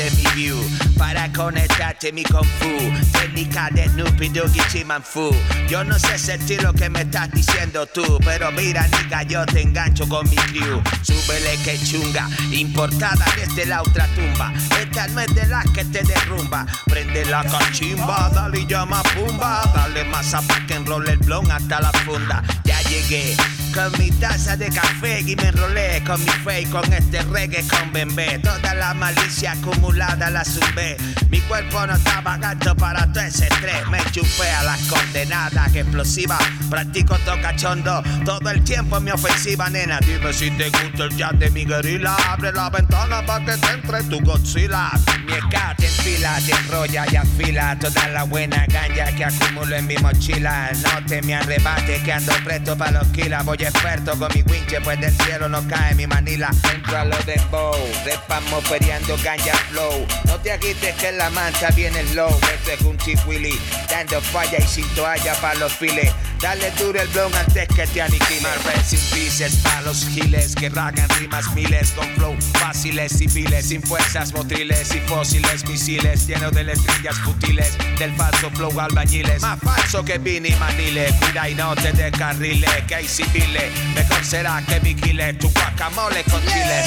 [0.00, 0.56] Mi view
[0.96, 2.68] para conectarte mi kung fu.
[3.12, 5.30] Técnica de Snoopy Doogie Chimanfu.
[5.68, 9.60] Yo no sé sentir lo que me estás diciendo tú, pero mira, nigga, yo te
[9.60, 10.82] engancho con mi crew.
[11.02, 14.52] Súbele que chunga, importada desde la otra tumba.
[14.80, 16.66] Esta no es de las que te derrumba.
[16.86, 19.70] Prende la cachimba, dale y llama pumba.
[19.74, 22.42] Dale masa pa' que enrole el blon hasta la funda.
[22.64, 23.36] Ya llegué
[23.72, 27.62] con mi taza de café y me enrolé con mi fe y con este reggae
[27.68, 28.38] con bembé.
[28.38, 30.96] Toda la malicia acumulada la zumbé.
[31.30, 33.86] Mi cuerpo no estaba gato para todo ese estrés.
[33.88, 36.38] Me chupé a las condenadas que explosiva.
[36.68, 40.00] Practico tocachondo todo el tiempo en mi ofensiva, nena.
[40.00, 42.16] Dime si te gusta el jazz de mi guerrilla.
[42.28, 44.90] Abre la ventana para que te entre tu Godzilla.
[45.26, 49.86] Mi ska te enfila, te enrolla y afila toda la buena ganja que acumulo en
[49.86, 50.70] mi mochila.
[50.82, 53.44] No te me arrebate que ando presto para los kilas.
[53.44, 56.50] Voy experto con mi winche, pues del cielo no cae mi manila.
[56.72, 60.06] Entro a lo de bow, repamos feriando ganja flow.
[60.24, 62.30] No te agites que la mancha viene low.
[62.54, 62.96] Este es un
[63.26, 66.12] Willy, dando falla y sin toalla para los files.
[66.40, 68.40] Dale duro el blon antes que te aniquile.
[68.40, 73.66] Marvel sin pieces pa' los giles que ragan rimas miles con flow fáciles y viles,
[73.66, 79.42] sin fuerzas motriles y fósiles misiles llenos de letrillas futiles del falso flow albañiles.
[79.42, 83.49] Más falso que Vini Manile, cuida y no te descarrile, que hay civiles.
[83.94, 86.86] Mejor será que vigile tu guacamole con chiles.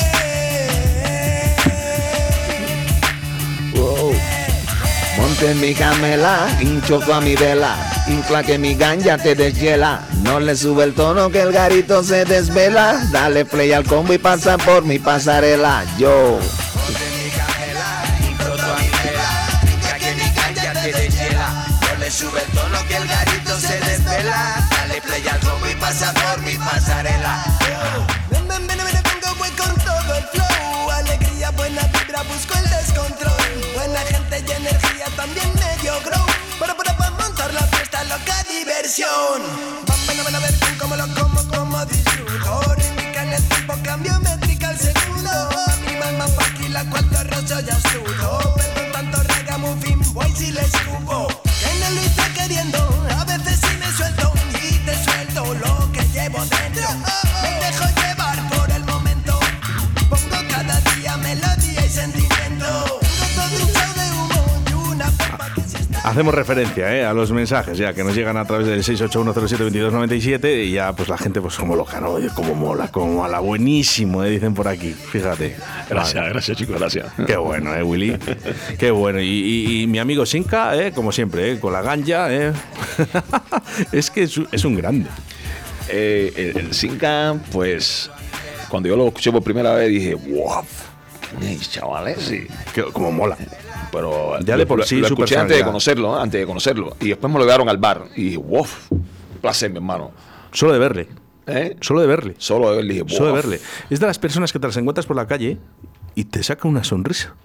[3.74, 4.14] Wow.
[5.18, 7.76] Monte mi camela, hincho a mi vela,
[8.08, 10.08] infla que mi ganja te deshiela.
[10.24, 13.06] No le sube el tono que el garito se desvela.
[13.12, 15.84] Dale play al combo y pasa por mi pasarela.
[15.98, 16.40] Yo.
[25.94, 27.44] Pasa por mi pasarela.
[28.32, 30.92] Ven, ven, ven, ven, vengo voy con todo el flow.
[30.92, 33.34] Alegría, buena vibra, busco el descontrol.
[33.76, 36.26] Buena gente y energía, también medio grow.
[36.60, 39.42] Para, para, montar la fiesta, loca diversión.
[39.88, 42.76] Van, van a ver, cómo lo como, como disfruto.
[42.90, 45.32] Indica en el tiempo, cambio métrica al segundo.
[45.86, 48.54] Mi mamá paquila cuando rozo ya estuvo.
[48.56, 51.28] Perdón tanto ragamuffin, voy si les escupo.
[51.44, 53.06] Que no lo está queriendo,
[56.50, 59.40] Me dejo llevar por el momento.
[60.10, 63.00] Pongo cada día melodía y sentimiento.
[66.04, 67.06] Hacemos referencia ¿eh?
[67.06, 71.18] a los mensajes ya que nos llegan a través del 681072297 y ya pues la
[71.18, 72.10] gente pues como loca, ¿no?
[72.10, 74.30] Oye, como mola, como mola, buenísimo, ¿eh?
[74.30, 75.56] dicen por aquí, fíjate.
[75.90, 76.30] Gracias, Vale.
[76.34, 77.06] gracias chicos, gracias.
[77.26, 78.18] Qué bueno, ¿eh, Willy?
[78.78, 79.22] Qué bueno.
[79.22, 80.92] Y, y- y mi amigo Sinka, ¿eh?
[80.92, 81.60] como siempre, ¿eh?
[81.60, 82.52] con la ganja, ¿eh?
[83.94, 85.10] es que es un grande.
[85.90, 88.10] Eh, el, el Zinca, pues,
[88.70, 90.64] cuando yo lo escuché por primera vez dije, wow,
[91.40, 92.20] ¿quién es, chavales?
[92.20, 92.48] Sí.
[92.92, 93.38] Como mola.
[93.92, 96.22] Pero Ya de por lo, sí lo escuché antes de conocerlo, ¿eh?
[96.22, 96.96] antes de conocerlo.
[97.00, 98.66] Y después me lo llevaron al bar y dije, wow,
[99.42, 100.12] placer, mi hermano.
[100.52, 101.08] Solo de verle.
[101.46, 101.76] ¿Eh?
[101.82, 102.36] Solo de verle.
[102.38, 103.60] Solo de verle dije, Solo de verle.
[103.90, 105.58] Es de las personas que te las encuentras por la calle
[106.16, 107.36] y te saca una sonrisa.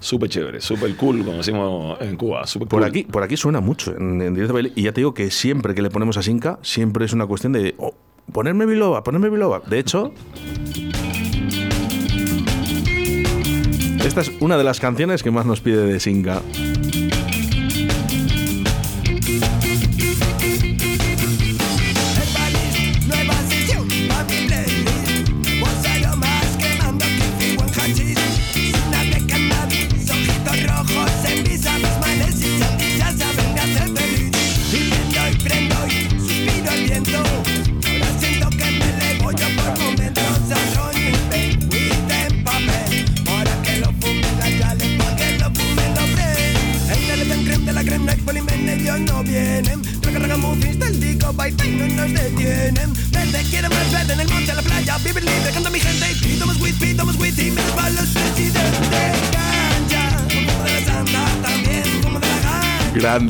[0.00, 2.46] Súper chévere, súper cool, como decimos en Cuba.
[2.46, 2.88] Súper Por cool.
[2.88, 4.72] aquí, por aquí suena mucho en, en directo baile.
[4.74, 7.52] Y ya te digo que siempre que le ponemos a Sinca, siempre es una cuestión
[7.52, 7.94] de oh,
[8.32, 9.60] ponerme biloba, ponerme biloba.
[9.66, 10.12] De hecho,
[14.04, 16.42] esta es una de las canciones que más nos pide de Sinca.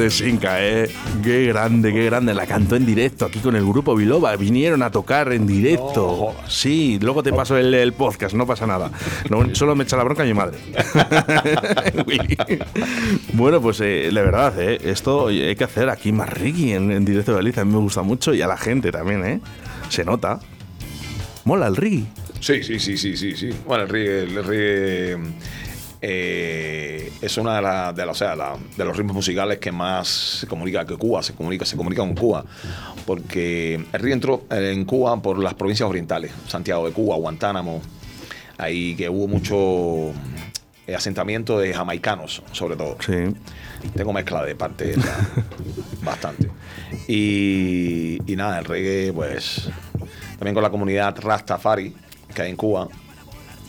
[0.01, 0.91] Grande Sinca, eh.
[1.23, 2.33] Qué grande, qué grande.
[2.33, 4.35] La cantó en directo aquí con el grupo Biloba.
[4.35, 6.35] Vinieron a tocar en directo.
[6.49, 8.91] Sí, luego te paso el, el podcast, no pasa nada.
[9.29, 10.57] No, solo me echa la bronca mi madre.
[13.35, 17.05] Bueno, pues eh, de verdad, eh, esto hay que hacer aquí más Ricky en, en
[17.05, 17.63] directo de Galicia.
[17.63, 19.41] A mí me gusta mucho y a la gente también, ¿eh?
[19.91, 20.41] Se nota.
[21.45, 22.07] Mola el Ricky.
[22.41, 23.51] Sí, sí, sí, sí, sí, sí.
[23.67, 25.19] Bueno, el reggae, el reggae
[26.03, 29.71] eh, es una de, la- de, la- o sea, la- de los ritmos musicales que
[29.73, 32.45] más se comunica que Cuba, se comunica, se comunica con Cuba,
[33.07, 37.81] porque el reggae entró eh, en Cuba por las provincias orientales, Santiago de Cuba, Guantánamo,
[38.59, 40.13] ahí que hubo mucho
[40.87, 42.97] eh, asentamiento de jamaicanos, sobre todo.
[43.01, 43.35] Sí.
[43.95, 45.29] Tengo mezcla de parte esa,
[46.03, 46.51] bastante.
[47.09, 49.69] Y, y nada, el reggae, pues
[50.39, 51.95] también con la comunidad Rastafari
[52.35, 52.89] que hay en Cuba,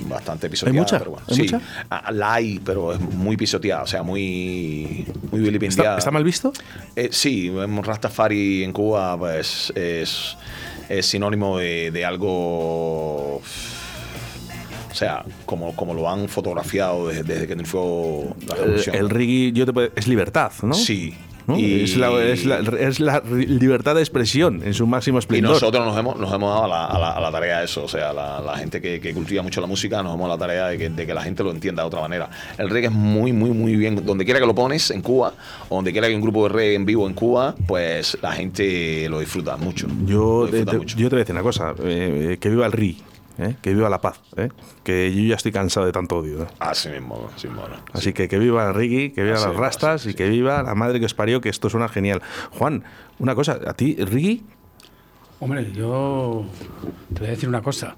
[0.06, 0.80] bastante pisoteada.
[0.80, 1.00] mucha?
[1.00, 1.26] Pero bueno.
[1.30, 1.62] ¿Hay sí, mucha?
[1.90, 5.92] ah, la hay, pero es muy pisoteada, o sea, muy, muy vilipendiada.
[5.92, 6.52] ¿Está, está mal visto?
[6.96, 7.52] Eh, sí,
[7.84, 10.36] Rastafari en Cuba, pues es,
[10.90, 13.36] es sinónimo de, de algo.
[13.38, 18.96] O sea, como, como lo han fotografiado desde, desde que triunfó la El, revolución.
[18.96, 20.74] el reggae yo te puedo- es libertad, ¿no?
[20.74, 21.16] Sí.
[21.52, 21.60] ¿No?
[21.60, 25.20] Y- Es, la, es la- es la ri- libertad de expresión en su máximo Y
[25.20, 25.52] esplendor.
[25.54, 27.84] nosotros nos hemos, nos hemos dado a la, a la- a la tarea de eso.
[27.84, 30.68] O sea, la, gente que, que cultiva mucho la música nos hemos dado la tarea
[30.68, 32.30] de que, de que la gente lo entienda de otra manera.
[32.58, 34.06] El reggae es muy, muy, muy bien.
[34.06, 35.34] Donde quiera que lo pones en Cuba,
[35.70, 38.32] o donde quiera que hay un grupo de reggae en vivo en Cuba, pues la
[38.34, 39.88] gente lo disfruta mucho.
[40.06, 40.98] Yo, te, disfruta te- mucho.
[40.98, 42.98] yo te voy a decir una cosa, eh, que viva el RI,
[43.38, 43.56] ¿eh?
[43.62, 44.50] que viva la paz, ¿eh?
[44.84, 46.44] que yo ya estoy cansado de tanto odio.
[46.44, 46.48] ¿eh?
[46.60, 47.64] Así mismo, así mismo.
[47.94, 50.18] Así que que viva reggae, que viva Así las rastas así, y sí.
[50.18, 52.22] que viva la madre que os parió, que esto suena genial.
[52.52, 52.84] Juan,
[53.20, 54.42] una cosa, ¿a ti reggae?
[55.40, 56.46] Hombre, yo
[57.14, 57.96] te voy a decir una cosa.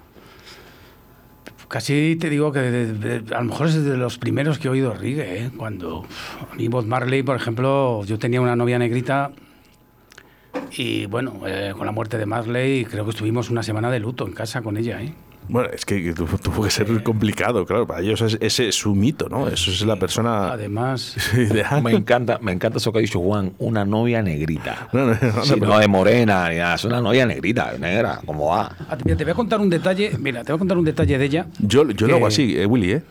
[1.68, 4.70] Casi te digo que de- de- a lo mejor es de los primeros que he
[4.70, 5.50] oído reggae, ¿eh?
[5.56, 6.04] Cuando
[6.50, 9.32] a mí Bob Marley, por ejemplo, yo tenía una novia negrita
[10.76, 14.26] y bueno, eh, con la muerte de Marley creo que estuvimos una semana de luto
[14.26, 15.12] en casa con ella, ¿eh?
[15.46, 18.94] Bueno, es que tu- tuvo que ser complicado, claro, para ellos es- ese es su
[18.94, 19.46] mito, ¿no?
[19.46, 21.82] Eso es la persona Además, ideal.
[21.82, 24.88] Me encanta, me encanta eso que ha dicho Juan, una novia negrita.
[24.94, 28.46] No, no, no, Sí, no de morena ni nada, es una novia negrita, negra, como
[28.46, 28.74] va.
[28.88, 31.18] ah, mira, te voy a contar un detalle, mira, te voy a contar un detalle
[31.18, 31.46] de ella.
[31.58, 33.02] Yo, yo lo que- hago así, eh, Willy, ¿eh?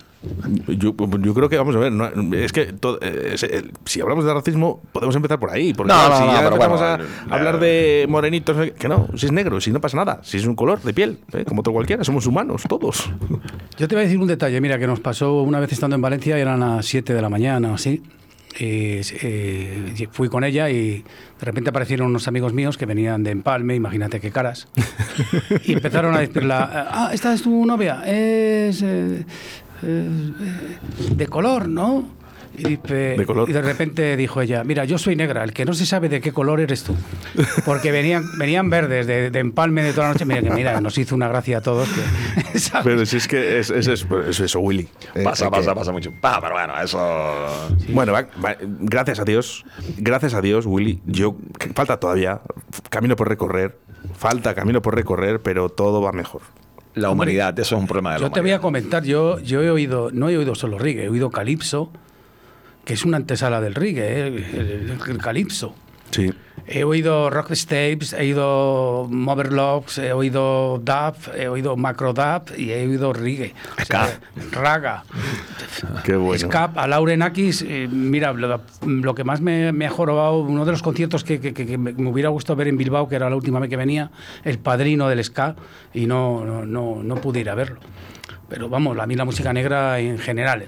[0.67, 4.23] Yo, yo creo que, vamos a ver, no- es que todo- eh, eh, si hablamos
[4.25, 5.73] de racismo, podemos empezar por ahí.
[5.73, 8.87] Porque No, claro, no, si no, ya empezamos bueno, a eh, hablar de morenitos, que
[8.87, 11.43] no, si es negro, si no pasa nada, si es un color de piel, eh,
[11.45, 13.09] como otro cualquiera, somos humanos, todos.
[13.77, 16.01] Yo te voy a decir un detalle, mira, que nos pasó una vez estando en
[16.01, 18.01] Valencia, eran las 7 de la mañana o así.
[18.59, 21.03] y, eh, fui con ella y
[21.39, 24.67] de repente aparecieron unos amigos míos que venían de Empalme, imagínate qué caras,
[25.65, 29.25] y empezaron a decirla, ah, esta es tu novia, es eh,
[29.83, 30.09] eh,
[31.11, 32.07] de color, ¿no?
[32.55, 33.49] Y, dice- De color.
[33.49, 36.21] y de repente dijo ella, mira, yo soy negra, el que no se sabe de
[36.21, 36.95] qué color eres tú.
[37.65, 40.25] Porque venían, venían verdes, de, de empalme de toda la noche.
[40.25, 41.89] Mira, que mira, nos hizo una gracia a todos.
[42.83, 44.87] Pero si es que es, es, es- es eso, Willy.
[45.15, 46.11] Eh, Pasa, que- pasa, pasa mucho.
[46.21, 46.99] Pa, pero bueno, eso.
[47.89, 49.65] Bueno, va- va- gracias a Dios,
[49.97, 51.01] gracias a Dios, Willy.
[51.07, 51.35] Yo
[51.73, 52.41] falta todavía
[52.91, 53.79] camino por recorrer,
[54.15, 56.41] falta camino por recorrer, pero todo va mejor.
[56.95, 59.61] La humanidad, eso es un problema de la Yo te voy a comentar, yo, yo
[59.63, 61.91] he oído, no he oído solo reggae, he oído calipso,
[62.85, 64.27] que es una antesala del reggae, ¿eh?
[64.27, 64.43] el,
[64.91, 65.73] el- el calipso.
[66.11, 66.31] Sí.
[66.65, 72.87] He oído rocksteps, he oído Moverlocks, he oído dub, he oído macro dub y he
[72.87, 73.53] oído reggae.
[73.81, 74.19] O sea,
[74.51, 75.03] raga.
[76.05, 76.39] Qué bueno.
[76.47, 80.63] Scap, a Lauren Akis, eh, mira, lo, lo que más me, me ha jorobado, uno
[80.65, 83.15] de los conciertos que, que- que- que me me hubiera gustado ver en Bilbao, que
[83.15, 84.09] era la última vez que venía,
[84.43, 85.55] el padrino del ska,
[85.93, 87.79] y no, no, no, no pude ir a verlo.
[88.47, 90.65] Pero vamos, a mí la música negra en general,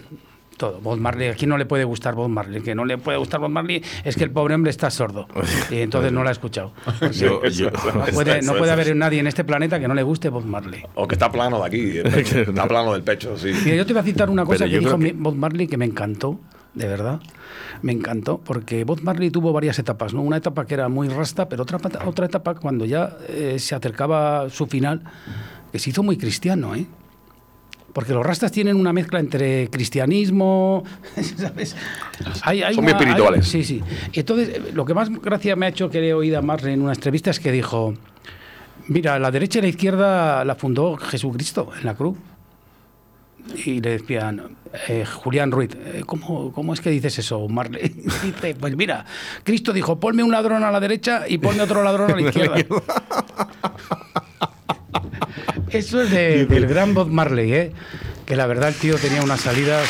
[0.58, 0.80] todo.
[0.82, 2.62] Bob Marley, ¿a quién no le puede gustar Bob Marley?
[2.62, 5.28] Que no le puede gustar Bob Marley es que el pobre hombre está sordo.
[5.70, 6.72] Y entonces no lo ha escuchado.
[7.12, 10.30] Yo- yo- No puede, no puede haber nadie en este planeta que no le guste
[10.30, 10.84] Bob Marley.
[10.96, 11.98] O que está plano de aquí,
[12.40, 13.52] está plano del pecho, sí.
[13.64, 15.86] Mira, yo te voy a citar una cosa que dijo que- Bob Marley que me
[15.86, 16.40] encantó,
[16.74, 17.20] de verdad.
[17.82, 20.22] Me encantó, porque Bob Marley tuvo varias etapas, ¿no?
[20.22, 24.50] Una etapa que era muy rasta, pero otra, otra etapa cuando ya eh, se acercaba
[24.50, 25.02] su final,
[25.72, 26.86] que se hizo muy cristiano, ¿eh?
[27.96, 30.84] Porque los rastas tienen una mezcla entre cristianismo,
[31.38, 31.78] ¿sabes?
[32.44, 33.46] Hay- hay Son muy una- espirituales.
[33.46, 33.84] hay- sí, sí.
[34.12, 36.42] Y entonces, eh, lo que más gracia me ha hecho que le he oído a
[36.42, 37.94] Marley en una entrevista es que dijo,
[38.90, 42.18] mira, la derecha y la izquierda la fundó Jesucristo en la cruz.
[43.64, 44.58] Y le decían,
[44.90, 47.90] eh, Julián Ruiz, eh, ¿cómo, ¿cómo es que dices eso, Marley?
[48.24, 49.06] Dice, pues mira,
[49.44, 52.56] Cristo dijo, ponme un ladrón a la derecha y ponme otro ladrón a la izquierda.
[55.78, 57.72] Eso es de- del gran Bob Marley, ¿eh?
[58.26, 59.88] que la verdad el tío tenía unas salidas...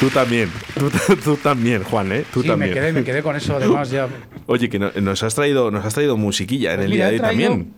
[0.00, 0.90] Tú también, tú,
[1.24, 2.24] tú también, Juan, ¿eh?
[2.32, 2.70] Tú Sí, también.
[2.70, 4.08] me quedé, me quedé con eso, además ya...
[4.46, 7.10] Oye, que no- nos has traído, nos has traído musiquilla en Pues el mira, día
[7.10, 7.72] de hoy también.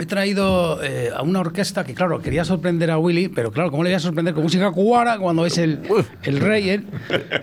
[0.00, 3.84] He traído eh, a una orquesta que, claro, quería sorprender a Willy, pero claro, ¿cómo
[3.84, 5.80] le voy a sorprender con música cubana cuando es el,
[6.24, 6.70] el rey?
[6.70, 6.86] él?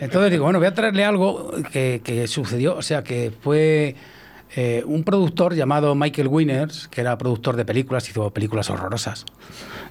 [0.02, 3.96] Entonces digo, bueno, voy a traerle algo que, que sucedió, o sea, que fue
[4.56, 9.26] eh, un productor llamado Michael Winners, que era productor de películas, hizo películas horrorosas.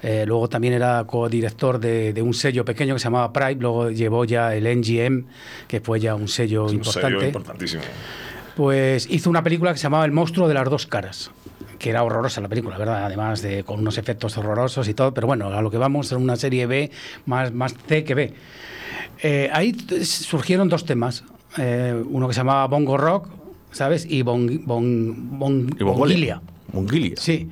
[0.02, 3.90] Eh, luego también era codirector de, de un sello pequeño que se llamaba Pride, luego
[3.90, 5.26] llevó ya el NGM,
[5.66, 7.08] que fue ya un sello Un importante.
[7.08, 7.82] sello importantísimo.
[8.56, 11.30] Pues hizo una película que se llamaba El monstruo de las dos caras,
[11.78, 13.04] que era horrorosa la película, ¿verdad?
[13.04, 16.18] Además de con unos efectos horrorosos y todo, pero bueno, a lo que vamos era
[16.18, 16.90] una serie B
[17.26, 18.34] más, más C que B.
[19.22, 21.24] Eh, ahí surgieron dos temas,
[21.56, 23.28] eh, uno que se llamaba Bongo Rock,
[23.72, 24.06] ¿sabes?
[24.08, 25.70] Y Bon, bon, bon-
[26.94, 27.14] Y.
[27.16, 27.48] Sí.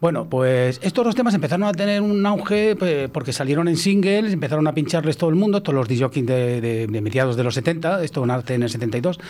[0.00, 4.32] Bueno, pues estos dos temas empezaron a tener un auge pues, porque salieron en singles,
[4.32, 7.54] empezaron a pincharles todo el mundo, todos los DJs de, de, de mediados de los
[7.54, 9.20] 70, esto nace en el 72,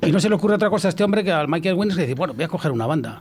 [0.00, 2.02] y no se le ocurre otra cosa a este hombre que al Michael Winners que
[2.06, 3.20] dice, bueno, voy a coger una banda.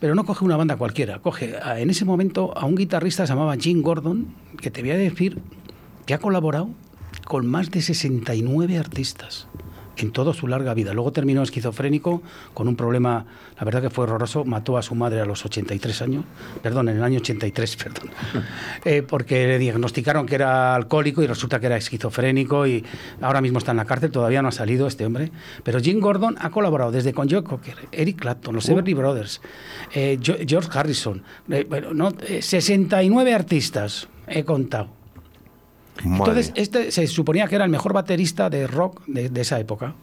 [0.00, 3.28] Pero no coge una banda cualquiera, coge a- en ese momento a un guitarrista que
[3.28, 4.26] se llamaba Jim Gordon,
[4.60, 5.38] que te voy a decir
[6.04, 6.68] que ha colaborado
[7.24, 9.46] con más de 69 artistas
[9.96, 10.92] en toda su larga vida.
[10.92, 13.24] Luego terminó esquizofrénico con un problema,
[13.58, 16.24] la verdad que fue horroroso, mató a su madre a los 83 años,
[16.62, 18.10] perdón, en el año 83, perdón,
[18.84, 22.84] Eh, porque le diagnosticaron que era alcohólico y resulta que era esquizofrénico y
[23.20, 25.30] ahora mismo está en la cárcel, todavía no ha salido este hombre.
[25.62, 29.40] Pero Jim Gordon ha colaborado desde con Joe Cocker, Eric Clapton, los Everly Brothers,
[29.94, 35.03] eh, George Harrison, eh, bueno, no, eh, 69 artistas he contado.
[36.02, 39.60] Madre Entonces, este se suponía que era el mejor baterista de rock de, de esa
[39.60, 39.94] época.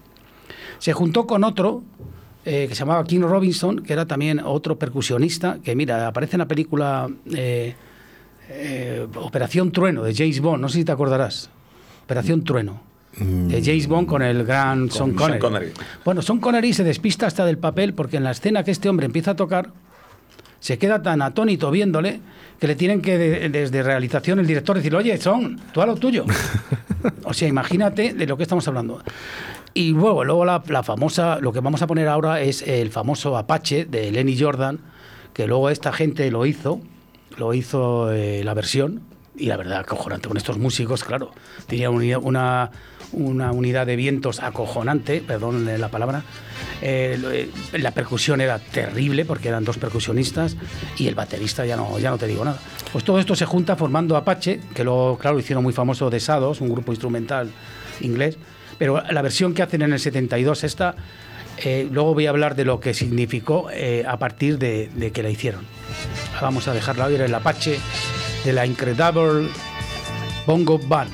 [0.80, 1.84] Se juntó con otro
[2.44, 6.40] eh, que se llamaba King Robinson, que era también otro percusionista, que mira, aparece en
[6.40, 7.76] la película eh,
[8.50, 11.52] eh, Operación Trueno de James Bond, no sé si te acordarás.
[12.06, 12.82] Operación Trueno.
[13.14, 15.40] De James Bond con el gran Sean Sean Connery.
[15.40, 15.72] Connery.
[16.06, 19.06] Bueno, Sean Connery se despista hasta del papel porque en la escena que este hombre
[19.06, 19.72] empieza a tocar,
[20.62, 22.22] se queda tan atónito viéndole
[22.58, 25.96] que le tienen que de- desde realización el director decir, oye, Son, tú a lo
[25.98, 26.26] tuyo.
[27.26, 29.02] o sea, imagínate de lo que estamos hablando.
[29.74, 33.36] Y luego, luego la, la famosa, lo que vamos a poner ahora es el famoso
[33.38, 34.80] Apache de Lenny Jordan,
[35.34, 36.82] que luego esta gente lo hizo,
[37.38, 39.02] lo hizo eh, la versión,
[39.36, 41.32] y la verdad, acojonante con estos músicos, claro.
[41.68, 42.70] Tenía una,
[43.14, 46.24] una, unidad de vientos acojonante, perdón la palabra.
[46.82, 50.56] Eh, lo- eh, la percusión era terrible porque eran dos percusionistas
[50.98, 52.60] y el baterista ya no, ya no te digo nada.
[52.92, 56.60] Pues todo esto se junta formando Apache, que luego, claro, hicieron muy famoso de Sados,
[56.62, 57.50] un grupo instrumental
[58.02, 58.38] inglés.
[58.78, 60.96] Pero la versión que hacen en el 72, esta,
[61.64, 65.22] eh, luego voy a hablar de lo que significó eh, a partir de, de que
[65.22, 65.66] la hicieron.
[66.42, 67.78] Vamos a dejarla oír el Apache
[68.44, 69.50] de la Incredible
[70.48, 71.12] Bongo Band.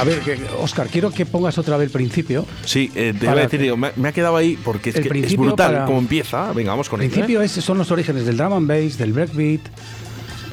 [0.00, 0.22] A ver,
[0.58, 2.46] Oscar, quiero que pongas otra vez el principio.
[2.64, 4.88] Sí, eh, te iba Para a decir, que- digo, me, me ha quedado ahí porque
[4.90, 6.52] es, El que es brutal para- cómo empieza.
[6.54, 7.12] Venga, vamos con El ello.
[7.12, 7.18] ¿eh?
[7.18, 9.60] principio es- son los orígenes del drum and bass, del breakbeat,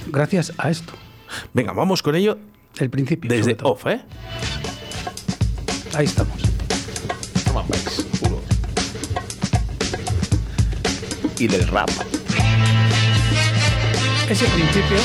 [0.07, 0.91] gracias a esto.
[1.53, 2.37] Venga, vamos con ello
[2.77, 3.29] El principio.
[3.29, 4.01] desde off, ¿eh?
[5.93, 6.35] Ahí estamos.
[7.45, 8.41] Drum and bass, puro.
[11.39, 11.89] Y del rap.
[14.29, 14.97] Ese principio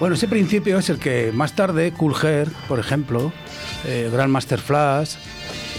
[0.00, 3.32] Bueno, ese principio es el que más tarde Cool Herc, por ejemplo,
[3.86, 5.16] eh, Grandmaster Flash,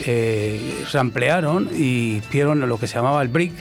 [0.05, 3.53] eh, se ampliaron y hicieron lo que se llamaba el brick,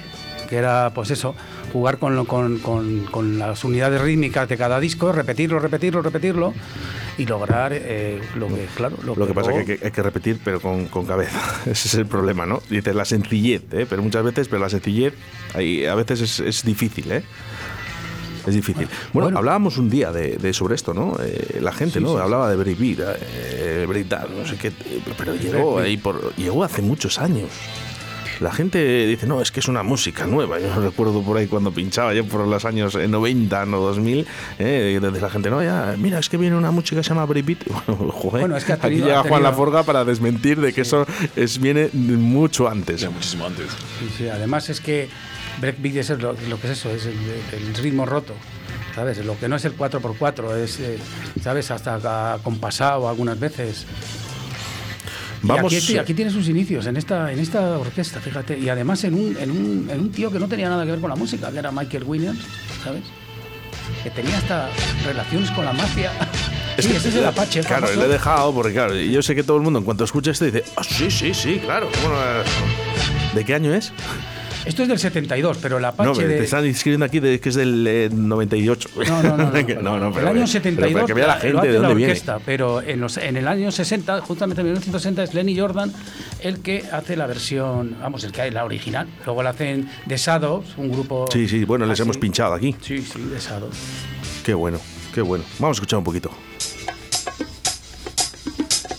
[0.50, 1.34] que era, pues eso,
[1.72, 6.52] jugar con, lo- con- con- con las unidades rítmicas de cada disco, repetirlo, repetirlo, repetirlo
[7.16, 9.92] y lograr eh, lo que, claro, lo, Lo que pasa es que hay, que hay
[9.92, 11.40] que repetir, pero con, con cabeza.
[11.70, 12.60] Ese es el problema, ¿no?
[12.68, 13.86] Dices la sencillez, ¿eh?
[13.88, 15.14] Pero muchas veces, pero la sencillez
[15.54, 17.22] ahí, a veces es, es difícil, ¿eh?
[18.50, 18.88] Es difícil.
[19.12, 21.16] Bueno, hablábamos un día de, de sobre esto, ¿no?
[21.22, 22.18] Eh, la gente, ¿no?
[22.18, 23.86] Hablaba de breakbeat, eh,
[24.36, 24.72] no sé qué,
[25.16, 27.48] pero llegó ahí por, llegó hace muchos años.
[28.40, 30.58] La gente dice, no, es que es una música nueva.
[30.58, 34.26] Yo recuerdo por ahí cuando pinchaba, yo por los años 90, no 2000,
[34.58, 37.26] eh, desde la gente, no, ya, mira, es que viene una música que se llama
[37.26, 37.58] breakbeat.
[37.86, 40.72] Bueno, joder, Bueno, es que ha aquí tenido- llega Juan tenido- Laforga para desmentir de
[40.72, 43.00] que eso es, viene mucho antes.
[43.02, 43.66] Ya, muchísimo antes.
[43.98, 45.08] Sí, sí, además es que
[45.60, 47.14] breakbeat es lo, lo que es eso, es el,
[47.52, 48.34] el ritmo roto.
[48.94, 49.24] ¿Sabes?
[49.24, 50.98] Lo que no es el 4x4, es, eh,
[51.42, 51.70] ¿sabes?
[51.70, 53.86] Hasta compasado algunas veces.
[55.42, 58.58] Y Vamos, aquí, aquí tiene sus inicios, en esta, en esta orquesta, fíjate.
[58.58, 61.00] Y además en un, en, un, en un tío que no tenía nada que ver
[61.00, 62.40] con la música, que era Michael Williams,
[62.84, 63.02] ¿sabes?
[64.02, 64.68] Que tenía hasta
[65.04, 66.12] relaciones con la mafia.
[66.78, 67.60] sí, ese es el Apache.
[67.60, 68.00] Claro, famoso.
[68.00, 70.44] le he dejado porque, claro, yo sé que todo el mundo en cuanto escucha esto
[70.44, 71.88] dice, ah, sí, sí, sí, claro.
[73.34, 73.92] ¿De qué año es?
[74.64, 76.36] Esto es del 72, pero el Apache No, pero de...
[76.36, 78.88] te están escribiendo aquí de que es del eh, 98.
[79.08, 79.50] No, no, no.
[79.50, 79.50] no,
[79.82, 81.72] no, no, pero, el año pero 72 para que vea la lo gente hace de
[81.74, 82.12] la dónde viene.
[82.12, 85.92] orquesta, pero en, los, en el año 60, justamente en 1960, es Lenny Jordan
[86.42, 89.08] el que hace la versión, vamos, el que hay la original.
[89.24, 91.26] Luego la hacen The Shadows, un grupo...
[91.32, 92.02] Sí, sí, bueno, les así.
[92.02, 92.74] hemos pinchado aquí.
[92.80, 93.74] Sí, sí, The Shadows.
[94.44, 94.78] Qué bueno,
[95.14, 95.44] qué bueno.
[95.58, 96.30] Vamos a escuchar un poquito.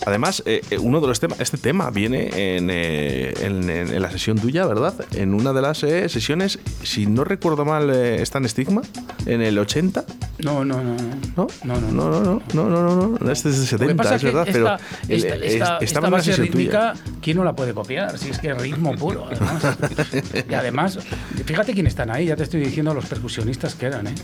[0.04, 4.02] Además, eh, eh, uno de los temas, este tema viene en, eh, en- en- en
[4.02, 4.94] la sesión tuya, ¿verdad?
[5.12, 8.82] En una de las eh, sesiones, si no recuerdo mal, eh, está en Stigma,
[9.26, 10.04] en el 80,
[10.38, 10.96] No, no, no.
[11.36, 11.46] ¿no?
[11.62, 14.22] No, no, no, no, no, no, no, no, no, este es que 70, pasa es
[14.24, 17.16] verdad, esta, pero esta, es- esta- esta base rítmica, tuya.
[17.22, 18.18] ¿quién no la puede copiar?
[18.18, 19.62] Si es que es ritmo puro, además.
[20.50, 20.98] y además,
[21.44, 24.14] fíjate quién están ahí, ya te estoy diciendo los percusionistas que eran, ¿eh?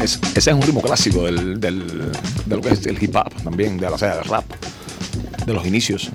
[0.00, 2.12] Es- ese es un ritmo clásico del, del-
[2.46, 4.44] de lo que es el hip hop también, de la, o sea, del rap,
[5.46, 6.10] de los inicios.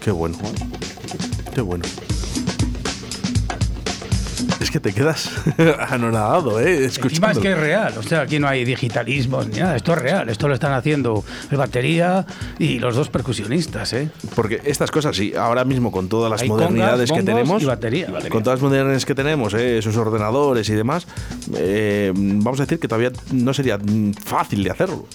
[0.00, 0.36] Qué bueno.
[1.54, 1.84] Qué bueno.
[4.62, 5.28] Es que te quedas
[5.90, 6.84] anonadado, ¿eh?
[6.84, 7.40] Encima es Escuchando.
[7.40, 10.46] que es real, o sea, aquí no hay digitalismos ni nada, esto es real, esto
[10.46, 12.24] lo están haciendo el batería
[12.60, 14.08] y los dos percusionistas, ¿eh?
[14.36, 17.66] Porque estas cosas, sí, ahora mismo con todas las Hay modernidades congas, que tenemos, y
[17.66, 18.06] batería.
[18.30, 21.08] con todas las modernidades que tenemos, eh, esos ordenadores y demás,
[21.56, 23.78] eh, vamos a decir que todavía no sería
[24.24, 25.06] fácil de hacerlo.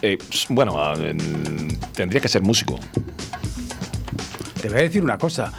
[0.00, 0.16] Eh,
[0.48, 2.80] bueno, en- tendría que ser músico.
[4.62, 5.52] Te voy a decir una cosa.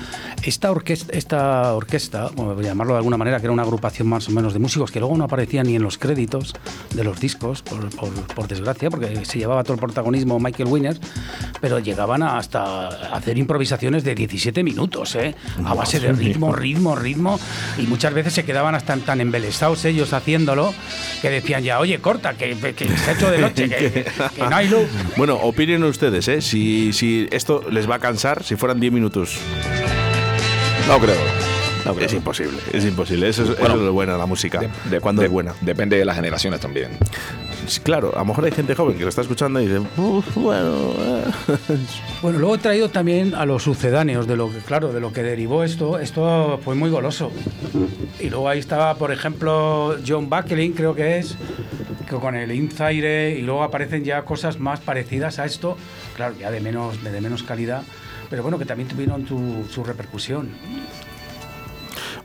[0.48, 4.32] Esta orquesta, esta orquesta, a llamarlo de alguna manera, que era una agrupación más o
[4.32, 6.54] menos de músicos que luego no aparecía ni en los créditos
[6.95, 11.02] de los discos, por, por- por desgracia, porque se llevaba todo el protagonismo Michael Winners,
[11.60, 15.36] pero llegaban a hasta hacer improvisaciones de 17 minutos, ¿eh?
[15.66, 17.38] a base de ritmo, ritmo, ritmo,
[17.78, 20.74] y muchas veces se quedaban hasta tan embelesados ellos haciéndolo
[21.22, 24.41] que decían ya, oye, corta, que, que se ha hecho de noche, que, que- que
[24.50, 24.88] no hay luz.
[25.18, 26.41] Bueno, opinen ustedes, ¿eh?
[26.41, 29.38] Si, si esto les va a cansar, si fueran 10 minutos.
[30.88, 31.15] No creo.
[31.85, 32.05] No creo.
[32.07, 33.29] Es imposible, es imposible.
[33.29, 35.31] Eso es, eso Bueno, es lo bueno de la música, De- de- cuando de- es
[35.31, 35.53] buena.
[35.61, 36.91] Depende de las generaciones también.
[37.65, 40.35] Sí, claro, a lo mejor hay gente joven que lo está escuchando y dice, "Uf,
[40.35, 41.23] bueno, eh".
[42.21, 45.21] Bueno, luego he traído también a los sucedáneos de lo que, claro, de lo que
[45.23, 45.99] derivó esto.
[45.99, 47.31] Esto fue muy goloso.
[48.19, 51.35] Y luego ahí estaba, por ejemplo, John Buckley, creo que es,
[52.09, 55.77] que con el Inzaire, y luego aparecen ya cosas más parecidas a esto,
[56.15, 57.83] claro, ya de menos, de menos calidad,
[58.30, 60.49] pero bueno, que también tuvieron tu- su repercusión.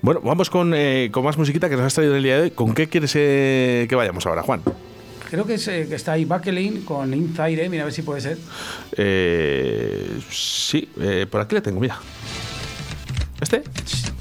[0.01, 2.51] Bueno, vamos con, eh, con más musiquita que nos has traído el día de hoy.
[2.51, 4.61] ¿Con qué quieres eh, que vayamos ahora, Juan?
[5.31, 8.21] Creo que, es, eh, que está ahí Buckley con Inzaire, mira a ver si puede
[8.21, 8.37] ser.
[8.97, 11.99] Eh, sí, eh, por aquí le tengo, mira.
[13.41, 13.63] ¿Este?
[13.67, 14.12] Once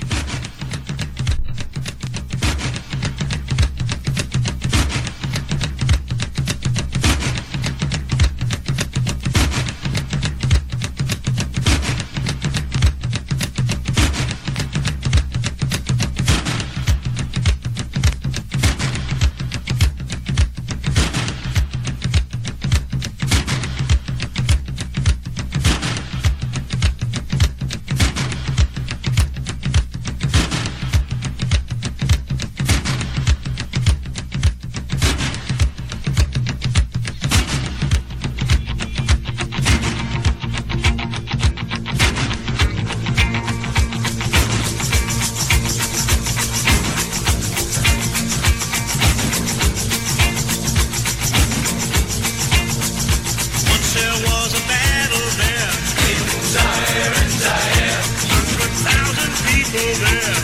[59.84, 60.41] Yeah.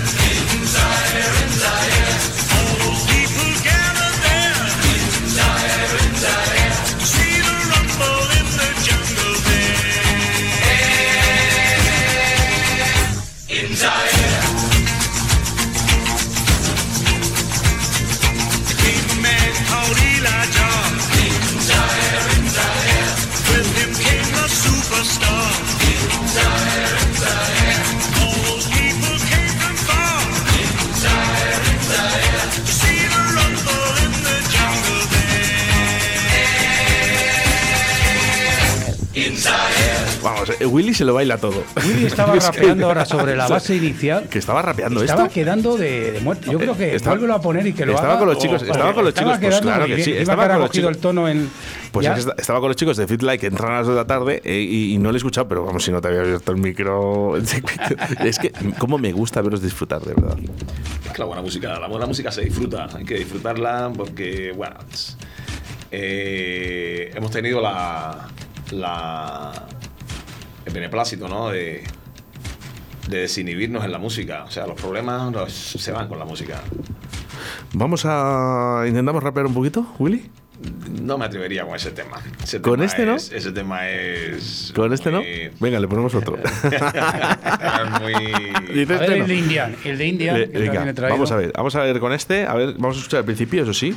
[40.97, 41.63] Se lo baila todo.
[41.85, 44.27] Willy estaba rapeando ahora sobre la base inicial.
[44.29, 45.33] Que estaba rapeando Estaba esto.
[45.33, 46.49] quedando de, de muerte.
[46.51, 48.19] Yo creo que Estaba- vuélvelo a poner y que lo estaba haga.
[48.19, 50.03] con los chicos- Oh, estaba con los chicos, pues claro que bien.
[50.05, 50.89] sí, Iba estaba con los chicos.
[50.91, 51.49] el tono en.
[51.91, 53.87] Pues es que esta- estaba con los chicos de Fit Like que entran a las
[53.87, 56.01] 2 de la tarde eh, y, y no lo he escuchado, pero vamos, si no
[56.01, 57.37] te había abierto el micro.
[58.23, 60.37] es que, cómo me gusta veros disfrutar, de verdad.
[61.05, 64.75] Es que la buena música, la buena música se disfruta, hay que disfrutarla porque, bueno,
[65.91, 68.27] eh, hemos tenido la,
[68.71, 69.51] la
[70.67, 71.49] el beneplácito, ¿no?
[71.49, 71.83] De,
[73.09, 74.43] de desinhibirnos en la música.
[74.43, 76.61] O sea, los problemas los- se van con la música.
[77.73, 78.83] Vamos a.
[78.87, 80.29] ¿Intentamos rapear un poquito, Willy?
[81.01, 82.17] No me atrevería con ese tema.
[82.43, 83.15] Ese ¿Con tema este no?
[83.15, 84.71] es- Ese tema es.
[84.75, 85.19] ¿Con este no?
[85.19, 86.37] muy- Venga, le ponemos otro.
[86.37, 86.63] es
[88.01, 88.85] muy.
[88.85, 89.27] Ver, este el no.
[89.27, 89.75] de Indian.
[89.85, 90.39] El de Indian.
[90.39, 91.15] Le- que venga, también he traído.
[91.15, 92.45] vamos a ver, vamos a ver con este.
[92.47, 93.95] A ver, vamos a escuchar al principio, eso sí.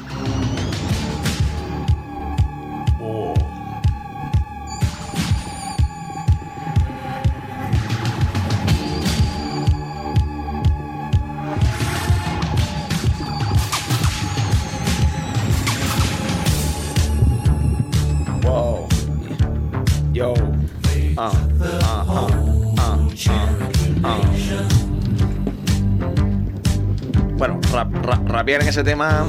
[28.70, 29.26] Ese tema,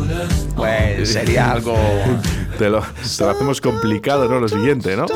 [0.56, 1.76] pues sería algo.
[2.58, 4.39] Te lo, te lo hacemos complicado, ¿no?
[4.39, 5.08] Lo siguiente, ¿no?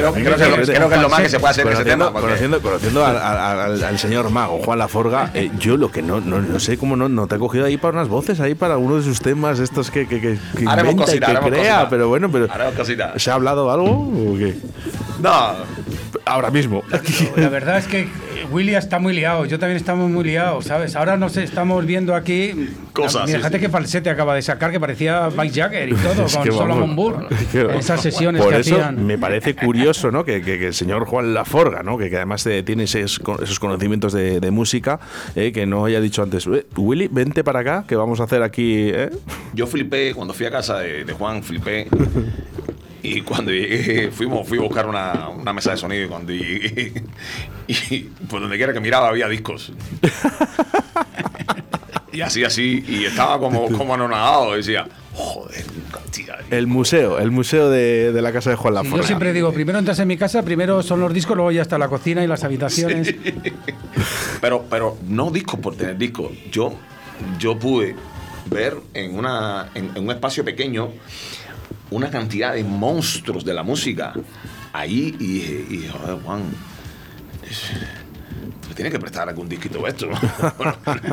[0.00, 1.72] Creo, creo que, es lo- creo que es lo más que se puede hacer en
[1.72, 2.12] ese conociendo, tema.
[2.12, 6.02] porque- conociendo, conociendo al, al- al- al señor mago, Juan Laforga, eh, yo lo que
[6.02, 8.54] no, no, no sé cómo no, no te ha cogido ahí para unas voces, ahí
[8.54, 11.88] para uno de sus temas, estos que, que, que, inventa cosita, y que crea, cosita.
[11.90, 12.48] pero bueno, pero.
[13.16, 14.56] ¿se ha hablado algo o qué?
[15.22, 15.30] No,
[16.26, 16.82] Ahora mismo.
[17.36, 18.08] La verdad es que
[18.50, 19.44] Willy está muy liado.
[19.46, 20.96] Yo también estamos muy liados, ¿sabes?
[20.96, 22.68] Ahora nos estamos viendo aquí.
[22.92, 23.60] Cosas, Mira, sí, fíjate sí.
[23.62, 26.64] qué falsete acaba de sacar, que parecía Mike Jagger y todo, Es con que vamos,
[26.64, 27.26] Solomon Burr.
[27.30, 29.06] es que- Esas sesiones Por que eso hacían.
[29.06, 30.24] me parece curioso, ¿no?
[30.24, 31.96] Que, que- que el señor Juan Laforga, ¿no?
[31.98, 35.00] Que, que además eh, tiene esos, esos conocimientos de, de música,
[35.36, 38.42] eh, que no haya dicho antes, "Eh, Willy, vente para acá, que vamos a hacer
[38.42, 38.90] aquí.
[38.92, 39.10] ¿eh?".
[39.54, 41.86] yo flipé cuando fui a casa de, de Juan, flipé.
[43.02, 46.92] Y cuando llegué, fuimos, fui a buscar una, una mesa de sonido y cuando llegué,
[47.66, 49.72] y por donde quiera que miraba había discos.
[52.12, 54.84] Y así, así, y estaba como, como anonadado, decía,
[55.14, 56.40] joder, cantidad.
[56.40, 58.96] de El museo, el museo de, de la casa de Juan Laforga.
[58.96, 61.78] yo siempre digo, primero entras en mi casa, primero son los discos, luego ya está
[61.78, 63.14] la cocina y las habitaciones.
[64.40, 66.32] Pero, pero no discos por tener discos.
[66.50, 66.74] Yo,
[67.38, 67.94] yo pude
[68.46, 70.88] ver en, una, en, en un espacio pequeño
[71.90, 74.12] una cantidad de monstruos de la música
[74.72, 76.42] ahí y dije, y joder, Juan,
[77.48, 77.70] es-
[78.68, 80.06] me tiene que prestar algún disquito esto.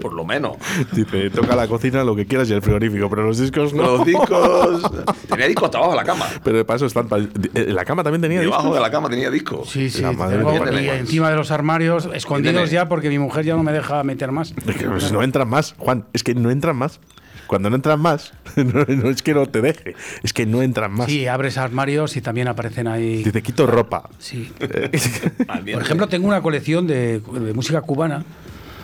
[0.00, 0.56] por lo menos.
[0.92, 3.82] Dice, toca la cocina lo que quieras y el frigorífico, pero los discos no.
[3.82, 4.82] Los discos.
[5.28, 6.26] Tenía discos hasta abajo de la cama.
[6.44, 7.06] Pero para eso están.
[7.54, 8.76] ¿En la cama también tenía Debajo discos?
[8.76, 9.70] de la cama tenía discos.
[9.70, 10.42] Sí, sí, La madre
[10.82, 14.32] y encima de los armarios, escondidos ya porque mi mujer ya no me deja meter
[14.32, 14.54] más.
[14.66, 16.06] Es que pues, no entran más, Juan.
[16.12, 17.00] Es que no entran más.
[17.46, 20.92] Cuando no entran más, no, no es que no te deje, es que no entran
[20.92, 21.06] más.
[21.06, 23.22] Sí, abres armarios y también aparecen ahí.
[23.24, 24.08] Dice, quito ropa.
[24.18, 24.50] Sí.
[25.72, 28.24] Por ejemplo, tengo una colección de, de música cubana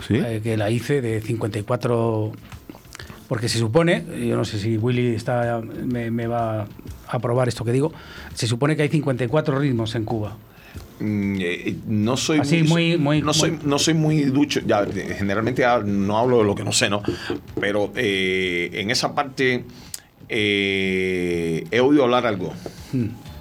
[0.07, 0.17] ¿Sí?
[0.17, 2.33] eh, que la hice de 54.
[3.29, 6.67] Porque se supone, yo no sé si Willy está, me, me va
[7.07, 7.93] a probar esto que digo,
[8.33, 10.37] se supone que hay 54 ritmos en Cuba.
[11.01, 14.61] Mm, eh, no soy Así, muy- muy- no soy muy- no soy muy ducho.
[14.67, 14.85] Ya
[15.17, 17.03] generalmente ah, no hablo de lo que no sé no
[17.61, 19.65] pero eh, en esa parte
[20.29, 22.53] eh, he oído hablar algo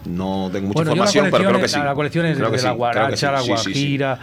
[0.08, 1.80] no tengo mucha Bueno, información, pero creo que sí.
[1.80, 4.20] la colección es Creo de la guaracha, la guajira,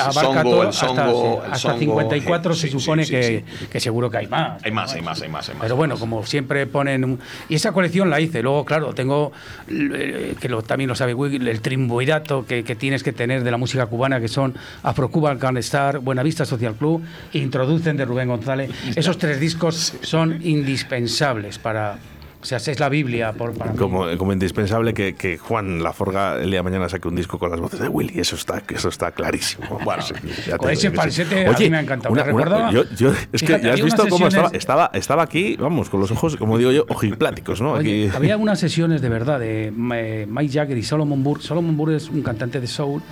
[0.00, 4.18] abarca todo hasta, songo, el hasta songo, 54 sí, se supone que, que seguro que
[4.18, 4.62] hay más.
[4.64, 5.62] Hay más, hay más, hay más, hay más.
[5.62, 7.04] Pero bueno, como siempre ponen...
[7.04, 8.42] un- Y esa colección la hice.
[8.42, 9.32] Luego, claro, tengo,
[9.68, 13.50] eh, que lo- también lo sabe Will, el triunvirato que, que tienes que tener de
[13.50, 17.02] la música cubana, que son Afro Cuban Can Star, Buenavista Social Club,
[17.32, 18.70] Introducen de Rubén González.
[18.96, 21.98] Esos tres discos son indispensables para...
[22.46, 23.76] O sea, es la Biblia por, para mí.
[23.76, 27.50] Como, como indispensable que, que Juan Laforga el día de mañana saque un disco con
[27.50, 29.80] las voces de Willy, eso está, eso está clarísimo.
[29.84, 30.14] Bueno, Sí,
[30.46, 30.96] ya te con ese que sí.
[30.96, 32.12] falsete a mí me ha encantado.
[32.12, 35.56] una- una- yo- yo- es que Fíjate, ya has visto cómo estaba, estaba, estaba aquí,
[35.56, 37.72] vamos, con los ojos, como digo yo, ojipláticos, ¿no?
[37.72, 38.16] Oye, Aquí.
[38.16, 41.42] había unas sesiones de verdad de eh, Mike Jagger y Solomon Burke.
[41.42, 43.02] Solomon Burke es un cantante de soul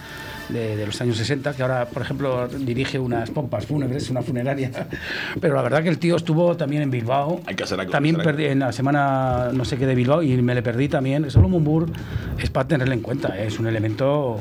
[0.48, 4.70] de, de los años 60 que ahora, por ejemplo, dirige unas pompas fúnebres, una funeraria.
[5.40, 7.40] Pero la verdad que el tío estuvo también en Bilbao.
[7.46, 10.22] Hay que hacer algo, También hacer perdí en la semana no sé qué de Bilbao
[10.22, 11.30] y me le perdí también.
[11.30, 11.92] Solomon Burke
[12.38, 14.40] es para tenerle en cuenta, es un elemento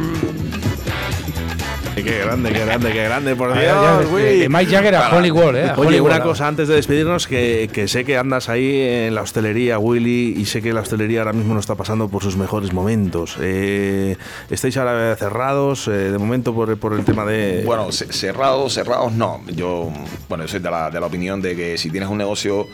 [2.09, 4.39] Qué grande, qué grande, qué grande, por Ah, Dios, ya, de- güey.
[4.41, 5.71] de Mike Jagger a Hollywood, ¿eh?
[5.71, 9.15] A Oye, Hollywood, una cosa antes de despedirnos, que, que sé que andas ahí en
[9.15, 12.37] la hostelería, Willy, y sé que la hostelería ahora mismo no está pasando por sus
[12.37, 13.37] mejores momentos.
[13.41, 14.17] Eh,
[14.51, 17.63] ¿Estáis ahora cerrados, eh, de momento, por, por el tema de...
[17.65, 19.41] Bueno, ce- cerrados, cerrados no.
[19.49, 19.91] Yo,
[20.29, 22.67] bueno, yo soy de la, de la opinión de que si tienes un negocio,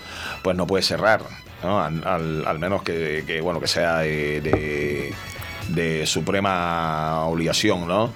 [0.42, 1.20] pues no puedes cerrar,
[1.62, 1.80] ¿no?
[1.82, 5.14] Al, al- al menos que, que, bueno, que sea de, de-
[5.68, 8.12] de suprema obligación, ¿no?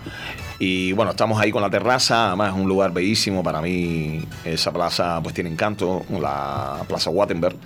[0.61, 4.21] Y bueno, estamos ahí con la terraza, además es un lugar bellísimo para mí.
[4.45, 7.57] Esa plaza pues tiene encanto, la Plaza Wattenberg.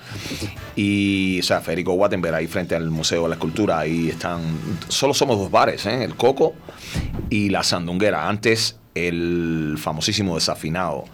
[0.77, 4.41] Y, o sea, Federico Wattenberg, ahí frente al Museo de la Escultura, ahí están.
[4.89, 6.05] Solo somos dos bares, ¿eh?
[6.05, 6.53] el Coco
[7.31, 8.29] y la Sandunguera.
[8.29, 11.05] Antes, el famosísimo Desafinado,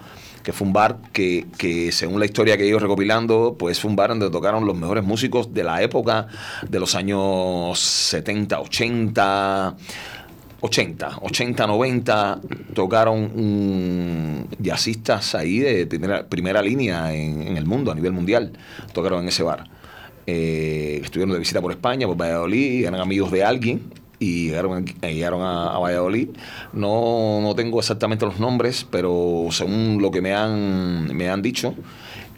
[0.48, 3.90] que fue un bar que, que, según la historia que he ido recopilando, pues fue
[3.90, 6.26] un bar donde tocaron los mejores músicos de la época
[6.66, 9.76] de los años 70, 80.
[10.60, 12.40] 80, 80, 90
[12.72, 18.50] tocaron mm, jazzistas ahí de primera, primera línea en, en el mundo, a nivel mundial.
[18.94, 19.64] Tocaron en ese bar.
[20.26, 23.82] Eh, estuvieron de visita por España, por Valladolid, eran amigos de alguien
[24.20, 26.28] y eh, llegaron a, a Valladolid.
[26.72, 31.74] No, no tengo exactamente los nombres, pero según lo que me han, me han dicho,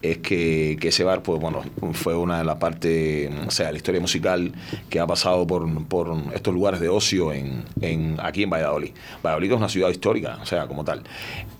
[0.03, 1.62] es que, que ese bar, pues bueno,
[1.93, 4.53] fue una de las partes, o sea, la historia musical
[4.89, 8.93] que ha pasado por, por estos lugares de ocio en, en, aquí en Valladolid.
[9.22, 11.03] Valladolid es una ciudad histórica, o sea, como tal.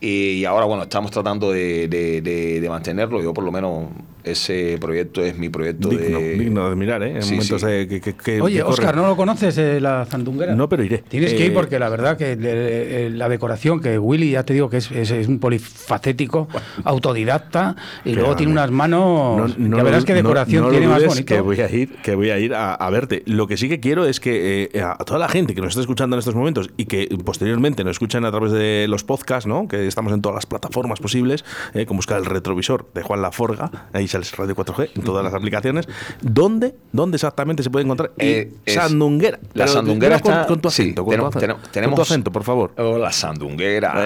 [0.01, 3.23] Y ahora, bueno, estamos tratando de- de- de mantenerlo.
[3.23, 3.89] Yo, por lo menos,
[4.25, 6.33] ese proyecto es mi proyecto digno, de...
[6.39, 7.16] digno de mirar, ¿eh?
[7.16, 7.66] En Sí, momentos sí.
[7.66, 8.62] de que, que- que- Oye, que.
[8.62, 10.55] Oscar, ¿no lo conoces, eh, la Zandunguera?
[10.55, 10.99] No, pero iré.
[10.99, 14.53] Tienes que Eh, ir porque la verdad que eh, la decoración, que Willy, ya te
[14.55, 16.49] digo que es, es- es un polifacético,
[16.85, 19.57] autodidacta, y luego tiene unas manos.
[19.59, 21.27] No, no verás du- qué no- decoración no lo tiene más bonito.
[21.35, 23.23] Que voy a ir, que voy a, ir a, a verte.
[23.27, 25.81] Lo que sí que quiero es que eh, a toda la gente que nos está
[25.81, 29.68] escuchando en estos momentos y que posteriormente nos escuchan a través de los podcasts, ¿no?
[29.68, 31.45] que estamos en todas las plataformas posibles,
[31.75, 35.86] eh, con buscar el retrovisor de Juan Laforga, ahí Radio 4G en todas las aplicaciones.
[36.20, 38.12] ¿Dónde, dónde exactamente se puede encontrar?
[38.18, 39.38] Eh, es- Sandunguera.
[39.54, 40.46] La Pero sandunguera con, está.
[40.46, 41.04] con tu sí, acento.
[41.04, 42.72] con, tenemos, tu acento tenemos- con tu acento, por favor.
[42.76, 43.94] Oh, la sandunguera.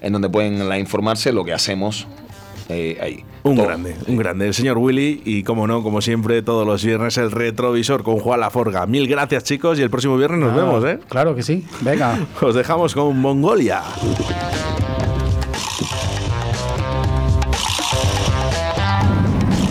[0.00, 2.06] en donde pueden la, informarse lo que hacemos
[2.72, 3.24] eh, ahí.
[3.44, 3.66] Un Todo.
[3.66, 4.46] grande, un grande.
[4.46, 8.40] El señor Willy y, como no, como siempre, todos los viernes el retrovisor con Juan
[8.40, 8.86] Laforga.
[8.86, 10.98] Mil gracias, chicos, y el próximo viernes nos Ah, vemos, ¿eh?
[11.08, 11.64] Claro que sí.
[11.80, 12.18] Venga.
[12.40, 13.82] Os dejamos con Mongolia.